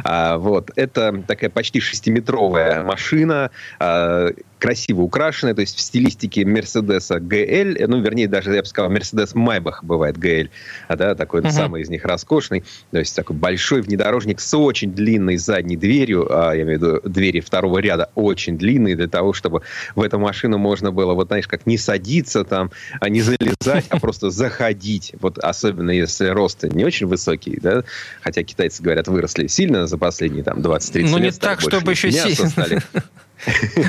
[0.04, 4.30] А, вот, это такая почти шестиметровая машина, а,
[4.64, 9.36] красиво украшенная, то есть в стилистике Мерседеса GL, ну, вернее, даже, я бы сказал, Мерседес
[9.36, 10.50] Майбах бывает GL,
[10.88, 11.52] а, да, такой uh-huh.
[11.52, 16.54] самый из них роскошный, то есть такой большой внедорожник с очень длинной задней дверью, а,
[16.54, 19.62] я имею в виду двери второго ряда очень длинные для того, чтобы
[19.96, 24.00] в эту машину можно было, вот знаешь, как не садиться там, а не залезать, а
[24.00, 27.84] просто заходить, вот особенно если рост не очень высокий, да,
[28.22, 31.12] хотя китайцы, говорят, выросли сильно за последние там 20-30 лет.
[31.12, 32.82] Ну не так, чтобы еще сильно.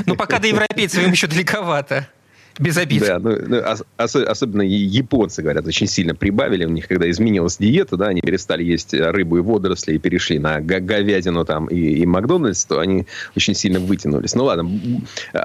[0.05, 2.07] Ну, пока до европейцев им еще далековато.
[2.57, 3.01] Без обид.
[3.01, 3.61] Да, ну, ну
[3.97, 6.63] ос- особенно японцы, говорят, очень сильно прибавили.
[6.63, 10.61] У них, когда изменилась диета, да, они перестали есть рыбу и водоросли и перешли на
[10.61, 14.35] говядину там и, и Макдональдс, то они очень сильно вытянулись.
[14.35, 14.71] Ну ладно,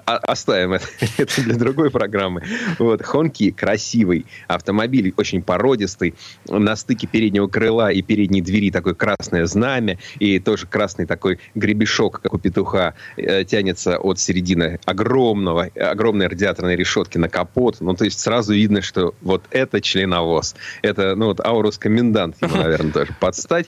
[0.06, 0.86] оставим это,
[1.18, 2.44] это для другой программы.
[2.78, 6.14] Вот, Хонки красивый автомобиль, очень породистый.
[6.48, 12.20] На стыке переднего крыла и передней двери такое красное знамя и тоже красный такой гребешок,
[12.22, 17.76] как у петуха, э, тянется от середины огромного, огромной радиаторной решетки на капот.
[17.80, 20.54] Ну, то есть сразу видно, что вот это членовоз.
[20.82, 23.66] Это, ну, вот Аурус Комендант ему, наверное, тоже подстать.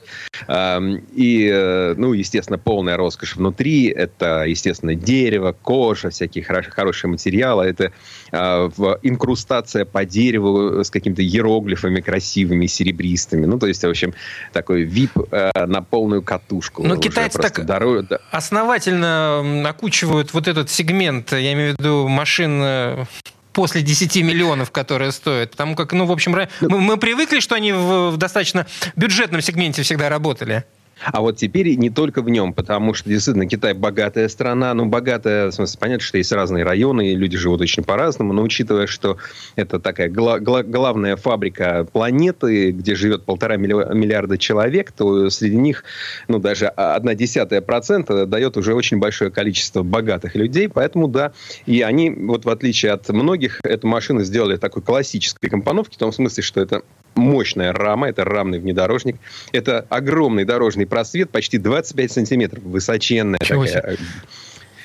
[0.48, 3.86] И, э, ну, естественно, полная роскошь внутри.
[3.86, 7.64] Это, естественно, дерево, кожа, всякие хорошие материалы.
[7.64, 7.92] Это
[8.30, 8.68] а,
[9.02, 13.46] инкрустация по дереву с какими-то иероглифами красивыми, серебристыми.
[13.46, 14.14] Ну, то есть, в общем,
[14.52, 16.82] такой VIP э, на полную катушку.
[16.82, 18.06] Ну, китайцы так дорог...
[18.30, 23.04] основательно окучивают вот этот сегмент, я имею в виду машин э,
[23.52, 25.52] после 10 миллионов, которые стоят.
[25.52, 29.82] Потому как, ну, в общем, мы, мы привыкли, что они в, в достаточно бюджетном сегменте
[29.82, 30.64] всегда работали.
[31.04, 34.72] А вот теперь не только в нем, потому что действительно Китай богатая страна.
[34.74, 38.42] Ну, богатая, в смысле, понятно, что есть разные районы, и люди живут очень по-разному, но
[38.42, 39.16] учитывая, что
[39.56, 45.84] это такая гла- гла- главная фабрика планеты, где живет полтора миллиарда человек, то среди них,
[46.28, 51.32] ну, даже одна десятая процента дает уже очень большое количество богатых людей, поэтому, да,
[51.66, 56.12] и они, вот в отличие от многих, эту машину сделали такой классической компоновки, в том
[56.12, 56.82] смысле, что это
[57.14, 59.16] мощная рама, это рамный внедорожник,
[59.52, 64.06] это огромный дорожный просвет, почти 25 сантиметров, высоченная Чего такая себе?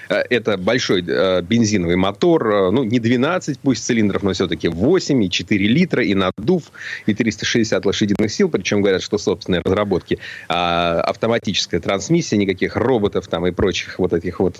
[0.09, 5.23] Э, это большой э, бензиновый мотор, э, ну, не 12 пусть цилиндров, но все-таки 8
[5.23, 6.63] и 4 литра, и надув,
[7.05, 10.19] и 360 лошадиных сил, причем говорят, что собственные разработки.
[10.49, 14.57] А автоматическая трансмиссия, никаких роботов там и прочих вот этих вот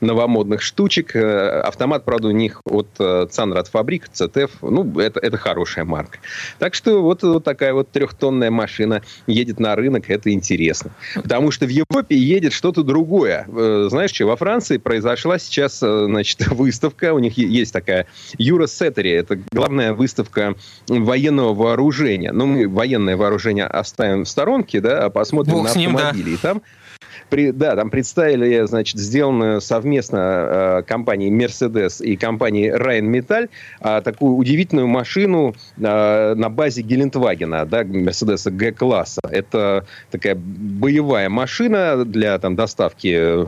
[0.00, 1.14] новомодных штучек.
[1.14, 2.88] Автомат, правда, у них от
[3.30, 6.18] Цанрад Фабрик, ЦТФ, ну, это, это хорошая марка.
[6.58, 10.90] Так что вот, вот такая вот трехтонная машина едет на рынок, это интересно.
[11.14, 13.46] Потому что в Европе едет что-то другое.
[13.88, 17.14] Знаешь что, во Франции произошла сейчас, э, значит, выставка.
[17.14, 18.06] У них есть такая
[18.38, 19.10] Юра Сеттери.
[19.10, 20.54] Это главная выставка
[20.88, 22.32] военного вооружения.
[22.32, 26.22] Ну, мы военное вооружение оставим в сторонке, да, а посмотрим Бог на автомобили.
[26.22, 26.30] Ним, да.
[26.30, 26.62] И там
[27.30, 33.48] при, да, там представили, значит, сделанную совместно э, компанией Mercedes и компанией Rheinmetall
[33.80, 39.20] э, такую удивительную машину э, на базе Гелендвагена, да, Mercedes G-класса.
[39.30, 43.46] Это такая боевая машина для там, доставки,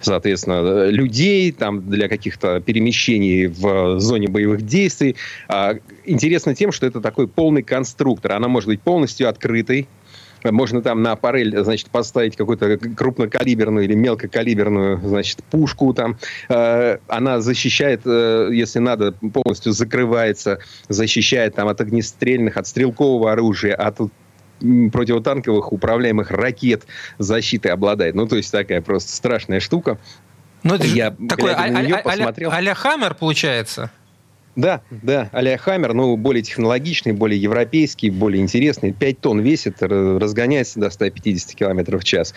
[0.00, 5.16] соответственно, людей, там, для каких-то перемещений в зоне боевых действий.
[5.48, 8.32] А, интересно тем, что это такой полный конструктор.
[8.32, 9.88] Она может быть полностью открытой,
[10.52, 16.18] можно там на аппарель, значит, поставить какую-то крупнокалиберную или мелкокалиберную, значит, пушку там.
[16.48, 23.74] Э, она защищает, э, если надо, полностью закрывается, защищает там от огнестрельных, от стрелкового оружия,
[23.74, 23.98] от
[24.58, 26.86] противотанковых управляемых ракет
[27.18, 28.14] защиты обладает.
[28.14, 29.98] Ну, то есть такая просто страшная штука.
[30.62, 33.90] Ну, это Я, такой а- а- а- а-ля Хаммер, получается?
[34.56, 38.92] Да, да, а Хаммер, ну, более технологичный, более европейский, более интересный.
[38.92, 42.34] 5 тонн весит, разгоняется до 150 км в час.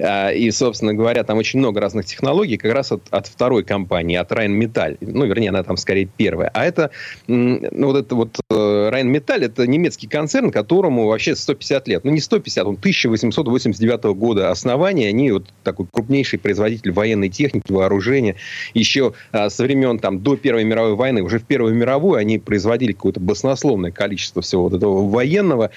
[0.00, 4.16] А, и, собственно говоря, там очень много разных технологий, как раз от, от второй компании,
[4.16, 4.98] от Rheinmetall.
[5.00, 6.50] Ну, вернее, она там скорее первая.
[6.52, 6.90] А это,
[7.28, 8.54] ну, вот это вот э,
[8.92, 12.04] Rheinmetall, это немецкий концерн, которому вообще 150 лет.
[12.04, 15.08] Ну, не 150, он 1889 года основания.
[15.08, 18.34] Они вот такой крупнейший производитель военной техники, вооружения.
[18.74, 22.38] Еще а, со времен там до Первой мировой войны, уже в Первой Первую мировую они
[22.38, 25.70] производили какое-то баснословное количество всего вот этого военного.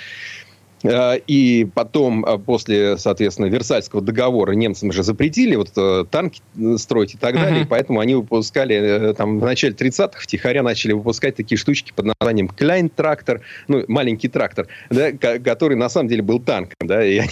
[0.83, 6.41] Э, и потом, э, после, соответственно, Версальского договора немцам же запретили вот э, танки
[6.77, 7.61] строить и так далее.
[7.61, 7.65] Uh-huh.
[7.65, 12.47] И поэтому они выпускали там в начале 30-х втихаря начали выпускать такие штучки под названием
[12.47, 17.31] Кляйн трактор, ну, маленький трактор, да, который на самом деле был танком, да, и они,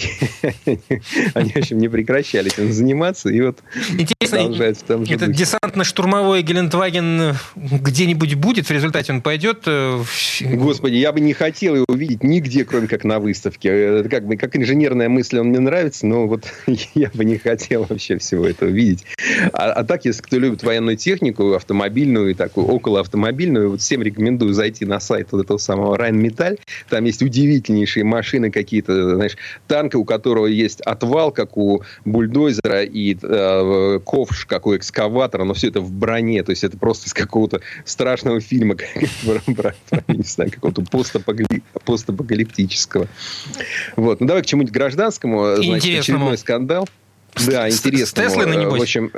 [1.34, 3.58] они в общем, не прекращали этим заниматься, и вот
[3.90, 4.36] Интересно,
[5.08, 9.66] этот десантно-штурмовой Гелендваген где-нибудь будет, в результате он пойдет?
[10.40, 13.68] Господи, я бы не хотел его видеть нигде, кроме как на выставке выставке.
[13.68, 16.44] Это как как инженерная мысль он мне нравится, но вот
[16.94, 19.04] я бы не хотел вообще всего этого видеть.
[19.52, 24.02] А, а так, если кто любит военную технику, автомобильную и такую около автомобильную, вот всем
[24.02, 26.58] рекомендую зайти на сайт вот этого самого Rheinmetall.
[26.88, 33.16] Там есть удивительнейшие машины какие-то, знаешь, танка, у которого есть отвал, как у бульдозера, и
[33.20, 36.42] э, ковш, как у экскаватора, но все это в броне.
[36.42, 38.76] То есть это просто из какого-то страшного фильма,
[40.08, 40.82] не знаю, какого-то
[41.84, 43.08] постапокалиптического.
[43.96, 44.20] Вот.
[44.20, 45.56] Ну, давай к чему-нибудь гражданскому.
[45.56, 46.88] Значит, очередной скандал.
[47.46, 48.06] Да, интересно.
[48.06, 48.78] С Теслой, небось?
[48.78, 49.12] В общем,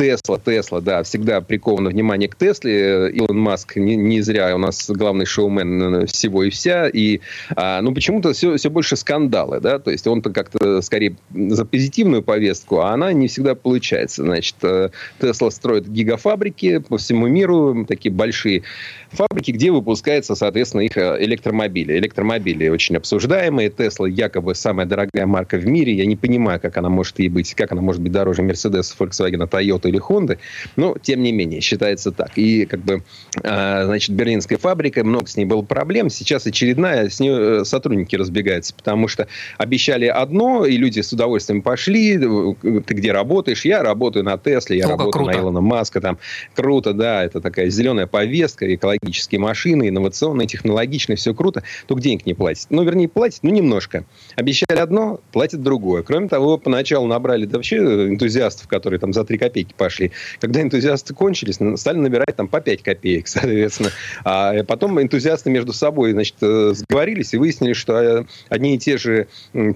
[0.00, 3.10] Тесла, Тесла, да, всегда приковано внимание к Тесле.
[3.10, 6.88] Илон Маск не, не зря у нас главный шоумен всего и вся.
[6.88, 7.20] И,
[7.54, 12.22] а, ну, почему-то все, все больше скандалы, да, то есть он-то как-то скорее за позитивную
[12.22, 14.22] повестку, а она не всегда получается.
[14.22, 14.88] Значит, э,
[15.20, 18.62] Тесла строит гигафабрики по всему миру, такие большие
[19.10, 21.98] фабрики, где выпускаются, соответственно, их э, электромобили.
[21.98, 23.68] Электромобили очень обсуждаемые.
[23.68, 25.92] Тесла якобы самая дорогая марка в мире.
[25.92, 29.46] Я не понимаю, как она может и быть, как она может быть дороже Mercedes, Volkswagen,
[29.46, 30.38] Toyota или Honda.
[30.76, 32.36] Но, тем не менее, считается так.
[32.36, 33.02] И, как бы,
[33.42, 36.10] э, значит, берлинская фабрика, много с ней было проблем.
[36.10, 41.62] Сейчас очередная, с ней э, сотрудники разбегаются, потому что обещали одно, и люди с удовольствием
[41.62, 42.18] пошли.
[42.18, 43.64] Ты где работаешь?
[43.64, 45.32] Я работаю на Тесле, я О, работаю круто.
[45.32, 46.00] на Илона Маска.
[46.00, 46.18] Там
[46.54, 51.62] круто, да, это такая зеленая повестка, экологические машины, инновационные, технологичные, все круто.
[51.86, 52.66] Только денег не платят.
[52.70, 54.04] Ну, вернее, платят, ну, немножко.
[54.36, 56.02] Обещали одно, платят другое.
[56.02, 60.12] Кроме того, поначалу набрали вообще энтузиастов, которые там за 3 копейки пошли.
[60.40, 63.90] Когда энтузиасты кончились, стали набирать там по 5 копеек, соответственно.
[64.24, 68.98] А потом энтузиасты между собой, значит, э, сговорились и выяснили, что э, одни и те
[68.98, 69.28] же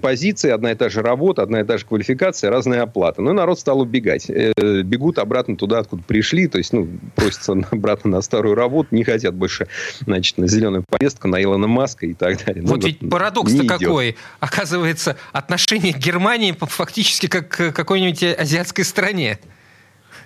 [0.03, 3.23] позиции, одна и та же работа, одна и та же квалификация, разная оплата.
[3.23, 4.29] Ну, и народ стал убегать.
[4.29, 9.03] Э, бегут обратно туда, откуда пришли, то есть, ну, просятся обратно на старую работу, не
[9.03, 9.67] хотят больше,
[10.01, 12.63] значит, на зеленую повестку, на Илона Маска и так далее.
[12.63, 14.17] Вот ну, ведь вот парадокс-то какой.
[14.39, 19.39] Оказывается, отношение к Германии фактически как к какой-нибудь азиатской стране.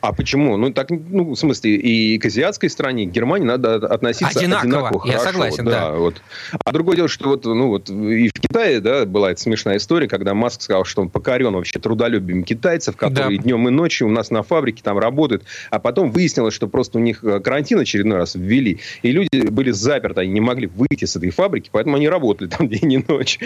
[0.02, 0.58] А почему?
[0.58, 4.62] Ну, так, ну, в смысле, и к азиатской стране, и к Германии надо относиться одинаково.
[4.62, 5.72] одинаково я хорошо, согласен, да.
[5.72, 5.92] да.
[5.92, 6.22] Вот.
[6.64, 10.08] А другое дело, что вот, ну, вот и в Китае, да, была эта смешная история,
[10.08, 13.44] когда Маск сказал, что он покорен вообще трудолюбием китайцев, которые да.
[13.44, 17.02] днем и ночью у нас на фабрике там работают, а потом выяснилось, что просто у
[17.02, 21.16] них э, карантин очередной раз ввели, и люди были заперты, они не могли выйти с
[21.16, 23.40] этой фабрики, поэтому они работали там день и ночь.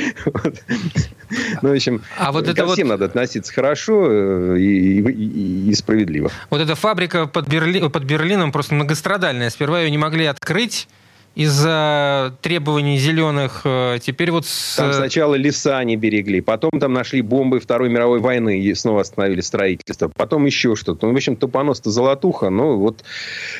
[1.62, 6.32] Ну, в общем, а вот ко всем надо относиться хорошо э, и справедливо.
[6.49, 7.88] Вот эта фабрика под, Берли...
[7.89, 9.49] под Берлином просто многострадальная.
[9.49, 10.88] Сперва ее не могли открыть,
[11.36, 13.62] из-за требований зеленых.
[13.65, 14.45] Э, теперь вот...
[14.45, 14.75] С...
[14.75, 19.41] Там сначала леса не берегли, потом там нашли бомбы Второй мировой войны и снова остановили
[19.41, 21.08] строительство, потом еще что-то.
[21.08, 23.03] Ну, в общем, тупонос-то золотуха, но вот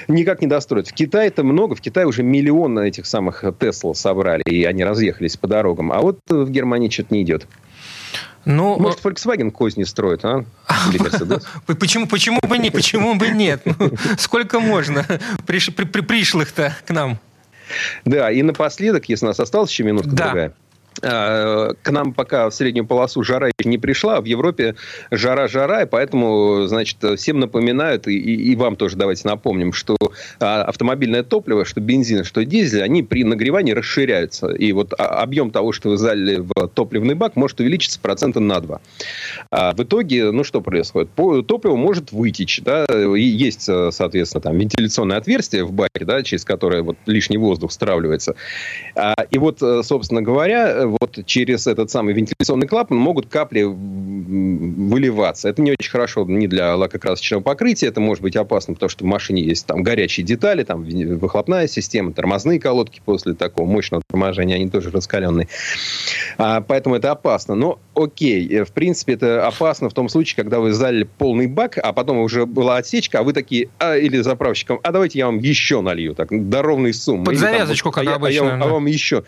[0.08, 0.90] никак не достроить.
[0.90, 5.48] В Китае-то много, в Китае уже миллион этих самых Тесла собрали, и они разъехались по
[5.48, 5.92] дорогам.
[5.92, 7.48] А вот в Германии что-то не идет.
[8.46, 10.44] Ну, Может, Volkswagen козни строит, а?
[10.90, 11.44] Или Mercedes?
[11.80, 12.72] Почему, почему бы не?
[12.72, 13.62] Почему бы нет?
[13.66, 15.06] Ну, сколько можно
[15.46, 17.20] приш, при, при, пришлых-то к нам?
[18.06, 20.26] Да, и напоследок, если у нас осталась еще минутка да.
[20.26, 20.54] другая.
[21.04, 24.76] А, к нам пока в среднюю полосу жара не пришла, а в Европе
[25.12, 29.98] жара-жара, и поэтому, значит, всем напоминают, и, и вам тоже давайте напомним, что
[30.40, 34.48] а, автомобильное топливо, что бензин, что дизель, они при нагревании расширяются.
[34.52, 38.82] И вот объем того, что вы залили в топливный бак, может увеличиться процента на 2.
[39.52, 41.10] А в итоге, ну, что происходит?
[41.16, 46.82] Топливо может вытечь, да, и есть, соответственно, там вентиляционное отверстие в баке, да, через которое
[46.82, 48.36] вот лишний воздух стравливается.
[49.32, 55.50] И вот, собственно говоря, вот через этот самый вентиляционный клапан могут капли выливаться.
[55.50, 59.08] Это не очень хорошо ни для лакокрасочного покрытия, это может быть опасно, потому что в
[59.08, 64.70] машине есть там горячие детали, там выхлопная система, тормозные колодки после такого мощного торможения, они
[64.70, 65.48] тоже раскаленные.
[66.38, 67.56] А, поэтому это опасно.
[67.56, 71.78] Но окей, э, в принципе, это опасно в том случае, когда вы залили полный бак,
[71.78, 75.40] а потом уже была отсечка, а вы такие, а, или заправщиком, а давайте я вам
[75.40, 77.26] еще налью, так, до ровной суммы.
[77.26, 78.34] Под завязочку, там, как а обычно.
[78.34, 79.24] Я, а, я, а вам еще.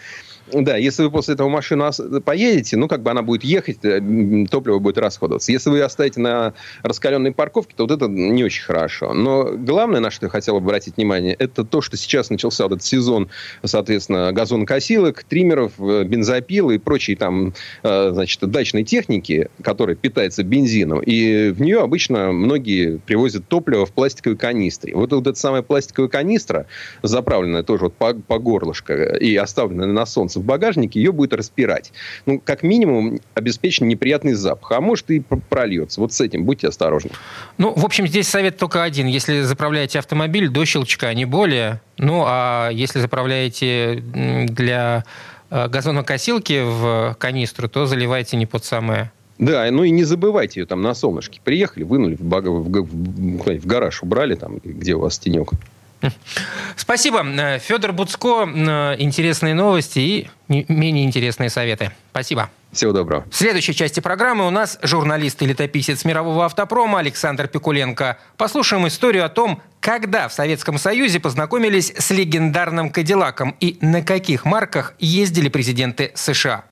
[0.51, 1.89] Да, если вы после этого машину
[2.23, 5.51] поедете, ну, как бы она будет ехать, э, топливо будет расходоваться.
[5.51, 6.53] Если вы оставите на
[6.83, 9.13] раскаленной парковке, то вот это не очень хорошо.
[9.13, 13.29] Но главное, на что я хотел обратить внимание, это то, что сейчас начался этот сезон,
[13.63, 20.99] соответственно, газонокосилок, триммеров, э, бензопил и прочей там, э, значит, дачной техники, которая питается бензином.
[20.99, 24.95] И в нее обычно многие привозят топливо в пластиковой канистре.
[24.95, 26.67] Вот, вот эта самая пластиковая канистра,
[27.01, 31.91] заправленная тоже вот по, по горлышко и оставленная на солнце, в багажнике, ее будет распирать.
[32.25, 34.71] Ну, как минимум, обеспечен неприятный запах.
[34.71, 36.01] А может и прольется.
[36.01, 37.11] Вот с этим будьте осторожны.
[37.57, 39.07] Ну, в общем, здесь совет только один.
[39.07, 41.81] Если заправляете автомобиль до щелчка, не более.
[41.97, 44.03] Ну, а если заправляете
[44.49, 45.05] для
[45.49, 50.65] э, газонокосилки в канистру, то заливайте не под самое да, ну и не забывайте ее
[50.65, 51.41] там на солнышке.
[51.43, 52.45] Приехали, вынули в, баг...
[52.45, 55.51] в, в, в гараж, убрали там, где у вас тенек.
[56.75, 57.25] Спасибо.
[57.25, 58.45] Э, Федор Буцко.
[58.45, 61.91] Э, интересные новости и менее интересные советы.
[62.11, 62.49] Спасибо.
[62.71, 63.25] Всего доброго.
[63.31, 68.17] В следующей части программы у нас журналист и летописец мирового автопрома Александр Пикуленко.
[68.37, 74.45] Послушаем историю о том, когда в Советском Союзе познакомились с легендарным Кадиллаком и на каких
[74.45, 76.65] марках ездили президенты США.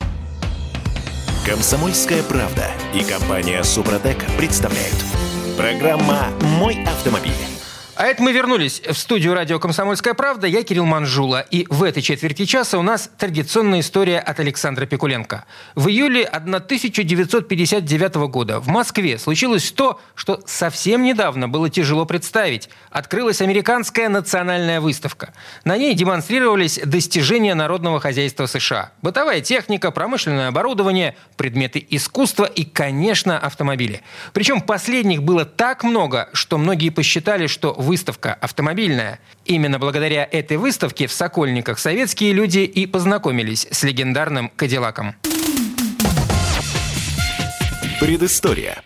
[1.45, 4.95] Комсомольская правда и компания Супротек представляют–
[5.57, 7.53] Программа «Мой автомобиль».
[7.95, 10.47] А это мы вернулись в студию радио «Комсомольская правда».
[10.47, 11.41] Я Кирилл Манжула.
[11.51, 15.45] И в этой четверти часа у нас традиционная история от Александра Пикуленко.
[15.75, 22.67] В июле 1959 года в Москве случилось то, что совсем недавно было тяжело представить.
[22.89, 25.31] Открылась американская национальная выставка.
[25.63, 28.91] На ней демонстрировались достижения народного хозяйства США.
[29.03, 34.01] Бытовая техника, промышленное оборудование, предметы искусства и, конечно, автомобили.
[34.33, 39.19] Причем последних было так много, что многие посчитали, что выставка автомобильная.
[39.45, 45.15] Именно благодаря этой выставке в Сокольниках советские люди и познакомились с легендарным Кадиллаком.
[47.99, 48.84] Предыстория.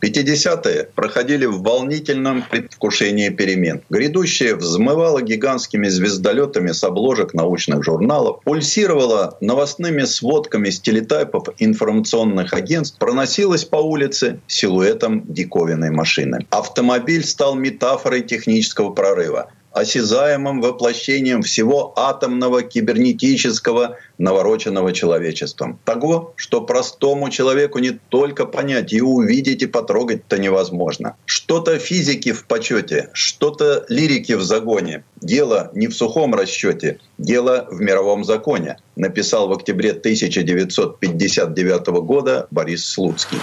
[0.00, 3.82] 50-е проходили в волнительном предвкушении перемен.
[3.90, 12.98] Грядущее взмывало гигантскими звездолетами с обложек научных журналов, пульсировало новостными сводками с телетайпов информационных агентств,
[12.98, 16.46] проносилось по улице силуэтом диковинной машины.
[16.50, 25.78] Автомобиль стал метафорой технического прорыва осязаемым воплощением всего атомного, кибернетического, навороченного человечеством.
[25.84, 31.16] Того, что простому человеку не только понять и увидеть и потрогать-то невозможно.
[31.24, 35.04] Что-то физики в почете, что-то лирики в загоне.
[35.20, 42.84] Дело не в сухом расчете, дело в мировом законе, написал в октябре 1959 года Борис
[42.84, 43.38] Слуцкий.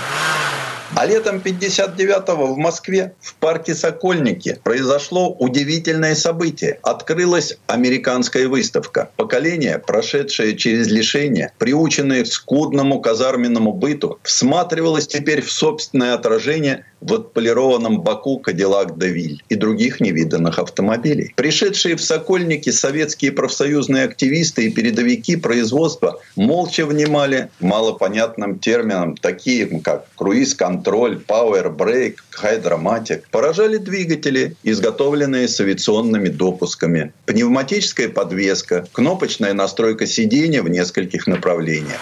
[0.93, 6.79] А летом 59-го в Москве в парке Сокольники произошло удивительное событие.
[6.83, 9.09] Открылась американская выставка.
[9.17, 17.13] Поколение, прошедшее через лишение, приученное к скудному казарменному быту, всматривалось теперь в собственное отражение в
[17.13, 21.33] отполированном боку Кадиллак Девиль и других невиданных автомобилей.
[21.35, 21.64] Пришедшие
[21.95, 31.19] в Сокольники советские профсоюзные активисты и передовики производства молча внимали малопонятным терминам, таким как круиз-контроль,
[31.19, 33.27] power brake, Hydramatic.
[33.29, 41.99] Поражали двигатели, изготовленные с авиационными допусками, пневматическая подвеска, кнопочная настройка сидения в нескольких направлениях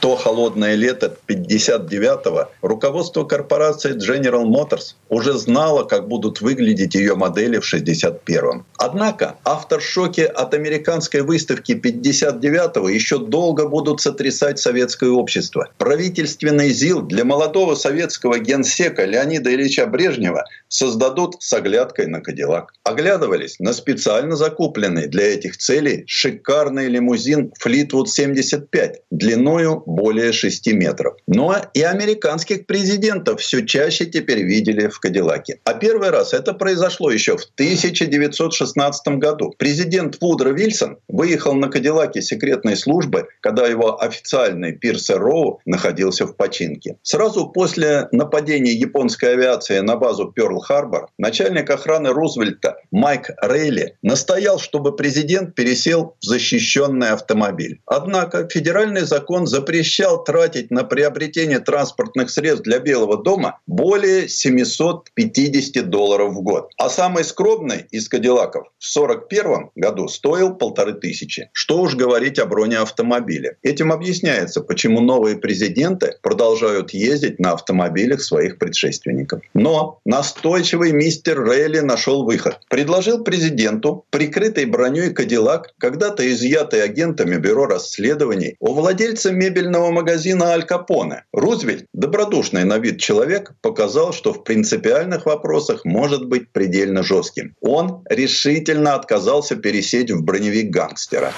[0.00, 7.58] то холодное лето 59-го руководство корпорации General Motors уже знало, как будут выглядеть ее модели
[7.58, 8.64] в 61-м.
[8.76, 15.68] Однако афтершоки от американской выставки 59-го еще долго будут сотрясать советское общество.
[15.78, 22.72] Правительственный ЗИЛ для молодого советского генсека Леонида Ильича Брежнева создадут с оглядкой на Кадиллак.
[22.84, 31.16] Оглядывались на специально закупленный для этих целей шикарный лимузин Fleetwood 75 длиною более 6 метров.
[31.26, 35.60] Но и американских президентов все чаще теперь видели в Кадиллаке.
[35.64, 39.54] А первый раз это произошло еще в 1916 году.
[39.56, 46.36] Президент Вудро Вильсон выехал на Кадиллаке секретной службы, когда его официальный Пирсер Роу находился в
[46.36, 46.96] починке.
[47.02, 54.94] Сразу после нападения японской авиации на базу Пёрл-Харбор начальник охраны Рузвельта Майк Рейли настоял, чтобы
[54.94, 57.80] президент пересел в защищенный автомобиль.
[57.86, 65.88] Однако федеральный закон запрещает запрещал тратить на приобретение транспортных средств для Белого дома более 750
[65.88, 66.70] долларов в год.
[66.76, 71.48] А самый скромный из Кадиллаков в 1941 году стоил полторы тысячи.
[71.52, 73.56] Что уж говорить о бронеавтомобиле.
[73.62, 79.42] Этим объясняется, почему новые президенты продолжают ездить на автомобилях своих предшественников.
[79.54, 82.58] Но настойчивый мистер Рейли нашел выход.
[82.68, 90.46] Предложил президенту прикрытый броней Кадиллак, когда-то изъятый агентами бюро расследований, у владельца мебельного мебельного магазина
[90.46, 91.24] Аль Капоне.
[91.32, 97.54] Рузвельт, добродушный на вид человек, показал, что в принципиальных вопросах может быть предельно жестким.
[97.60, 101.32] Он решительно отказался пересечь в броневик гангстера.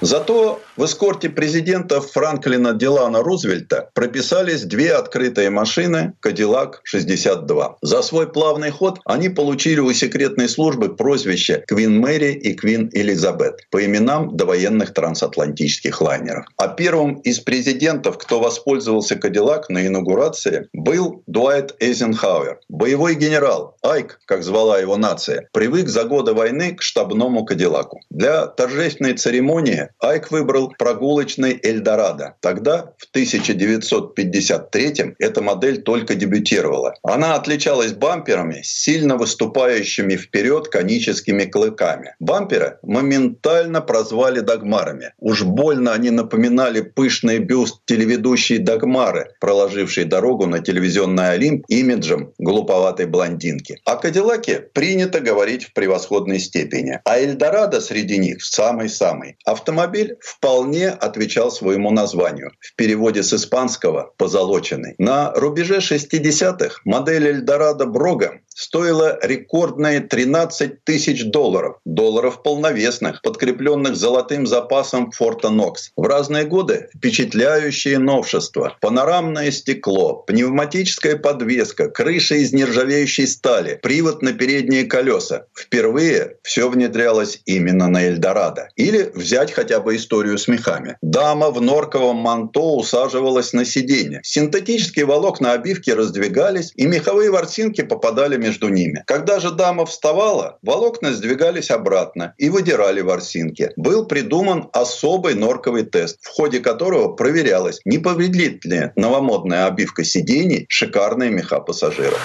[0.00, 7.78] Зато в эскорте президента Франклина Дилана Рузвельта прописались две открытые машины «Кадиллак 62».
[7.82, 13.66] За свой плавный ход они получили у секретной службы прозвище «Квин Мэри» и «Квин Элизабет»
[13.70, 16.46] по именам довоенных трансатлантических лайнеров.
[16.56, 22.60] А первым из президентов, кто воспользовался «Кадиллак» на инаугурации, был Дуайт Эйзенхауэр.
[22.68, 28.00] Боевой генерал, Айк, как звала его нация, привык за годы войны к штабному «Кадиллаку».
[28.10, 32.36] Для торжественной церемонии Айк выбрал прогулочный Эльдорадо.
[32.40, 36.94] Тогда, в 1953-м, эта модель только дебютировала.
[37.02, 42.14] Она отличалась бамперами, сильно выступающими вперед коническими клыками.
[42.20, 45.12] Бамперы моментально прозвали догмарами.
[45.18, 53.06] Уж больно они напоминали пышный бюст телеведущей Дагмары, проложившей дорогу на телевизионный Олимп имиджем глуповатой
[53.06, 53.80] блондинки.
[53.84, 57.00] О Кадиллаке принято говорить в превосходной степени.
[57.04, 59.36] А Эльдорадо среди них в самой-самой.
[59.44, 62.50] Автомобиль Автомобиль вполне отвечал своему названию.
[62.58, 64.96] В переводе с испанского «позолоченный».
[64.98, 71.76] На рубеже 60-х модель Эльдорадо Брога стоила рекордные 13 тысяч долларов.
[71.84, 75.92] Долларов полновесных, подкрепленных золотым запасом Форта Нокс.
[75.96, 78.76] В разные годы впечатляющие новшества.
[78.80, 85.46] Панорамное стекло, пневматическая подвеска, крыша из нержавеющей стали, привод на передние колеса.
[85.56, 88.70] Впервые все внедрялось именно на Эльдорадо.
[88.74, 90.96] Или взять хотя бы историю с мехами.
[91.00, 94.20] Дама в норковом манто усаживалась на сиденье.
[94.24, 99.02] Синтетические волокна обивки раздвигались, и меховые ворсинки попадали между ними.
[99.06, 103.70] Когда же дама вставала, волокна сдвигались обратно и выдирали ворсинки.
[103.76, 110.64] Был придуман особый норковый тест, в ходе которого проверялось, не повредит ли новомодная обивка сидений
[110.68, 112.20] шикарные меха пассажиров.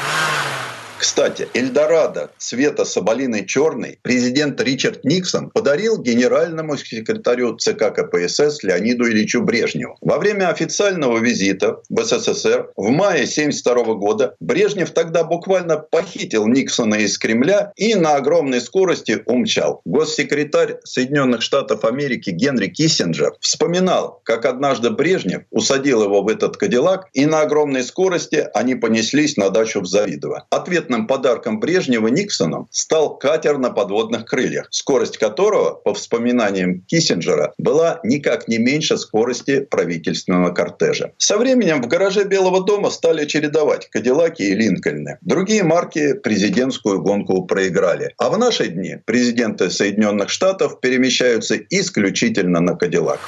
[1.03, 9.41] Кстати, Эльдорадо цвета соболиной черный президент Ричард Никсон подарил генеральному секретарю ЦК КПСС Леониду Ильичу
[9.41, 9.97] Брежневу.
[9.99, 16.95] Во время официального визита в СССР в мае 1972 года Брежнев тогда буквально похитил Никсона
[16.95, 19.81] из Кремля и на огромной скорости умчал.
[19.83, 27.09] Госсекретарь Соединенных Штатов Америки Генри Киссинджер вспоминал, как однажды Брежнев усадил его в этот Кадиллак,
[27.11, 30.47] и на огромной скорости они понеслись на дачу в Завидово.
[30.49, 37.53] Ответ секретным подарком Брежнева Никсону стал катер на подводных крыльях, скорость которого, по вспоминаниям Киссинджера,
[37.57, 41.11] была никак не меньше скорости правительственного кортежа.
[41.17, 45.17] Со временем в гараже Белого дома стали чередовать Кадиллаки и Линкольны.
[45.21, 48.13] Другие марки президентскую гонку проиграли.
[48.17, 53.19] А в наши дни президенты Соединенных Штатов перемещаются исключительно на Кадиллак.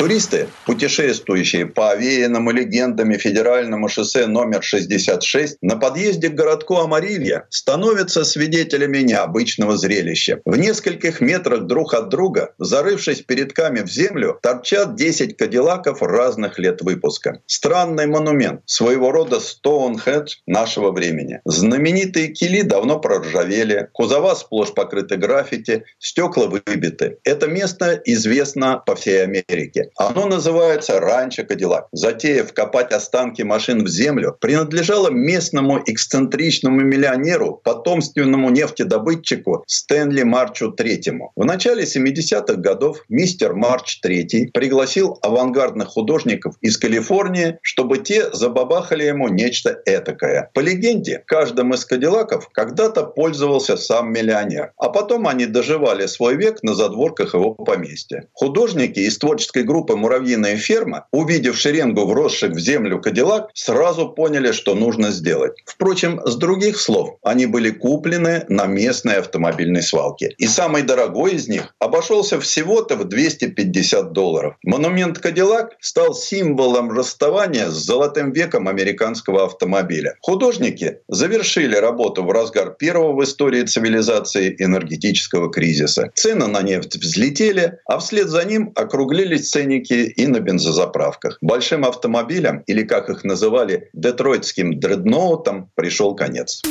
[0.00, 8.24] Туристы, путешествующие по овеянному легендами федеральному шоссе номер 66, на подъезде к городку Амарилья становятся
[8.24, 10.40] свидетелями необычного зрелища.
[10.46, 16.80] В нескольких метрах друг от друга, зарывшись передками в землю, торчат 10 кадиллаков разных лет
[16.80, 17.42] выпуска.
[17.44, 21.42] Странный монумент, своего рода Стоунхедж нашего времени.
[21.44, 27.18] Знаменитые кили давно проржавели, кузова сплошь покрыты граффити, стекла выбиты.
[27.24, 29.89] Это место известно по всей Америке.
[29.96, 31.88] Оно называется «Ранчо Кадиллак».
[31.92, 41.00] Затеяв копать останки машин в землю, принадлежало местному эксцентричному миллионеру, потомственному нефтедобытчику Стэнли Марчу III.
[41.36, 49.04] В начале 70-х годов мистер Марч III пригласил авангардных художников из Калифорнии, чтобы те забабахали
[49.04, 50.50] ему нечто этакое.
[50.54, 56.62] По легенде, каждым из кадиллаков когда-то пользовался сам миллионер, а потом они доживали свой век
[56.62, 58.28] на задворках его поместья.
[58.32, 64.74] Художники из творческой группы «Муравьиная ферма», увидев шеренгу вросших в землю кадиллак, сразу поняли, что
[64.74, 65.52] нужно сделать.
[65.64, 70.34] Впрочем, с других слов, они были куплены на местной автомобильной свалке.
[70.38, 74.56] И самый дорогой из них обошелся всего-то в 250 долларов.
[74.64, 80.16] Монумент «Кадиллак» стал символом расставания с золотым веком американского автомобиля.
[80.20, 86.10] Художники завершили работу в разгар первого в истории цивилизации энергетического кризиса.
[86.16, 91.38] Цены на нефть взлетели, а вслед за ним округлились цены ценники и на бензозаправках.
[91.42, 96.62] Большим автомобилям, или как их называли, детройтским дредноутам, пришел конец.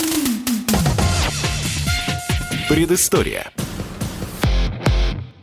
[2.68, 3.52] Предыстория.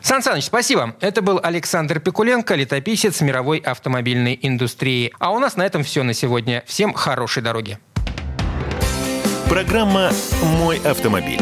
[0.01, 0.95] Сан Саныч, спасибо.
[1.01, 5.13] Это был Александр Пикуленко, летописец мировой автомобильной индустрии.
[5.19, 6.63] А у нас на этом все на сегодня.
[6.67, 7.79] Всем хорошей дороги.
[9.49, 10.11] Программа
[10.43, 11.41] «Мой автомобиль».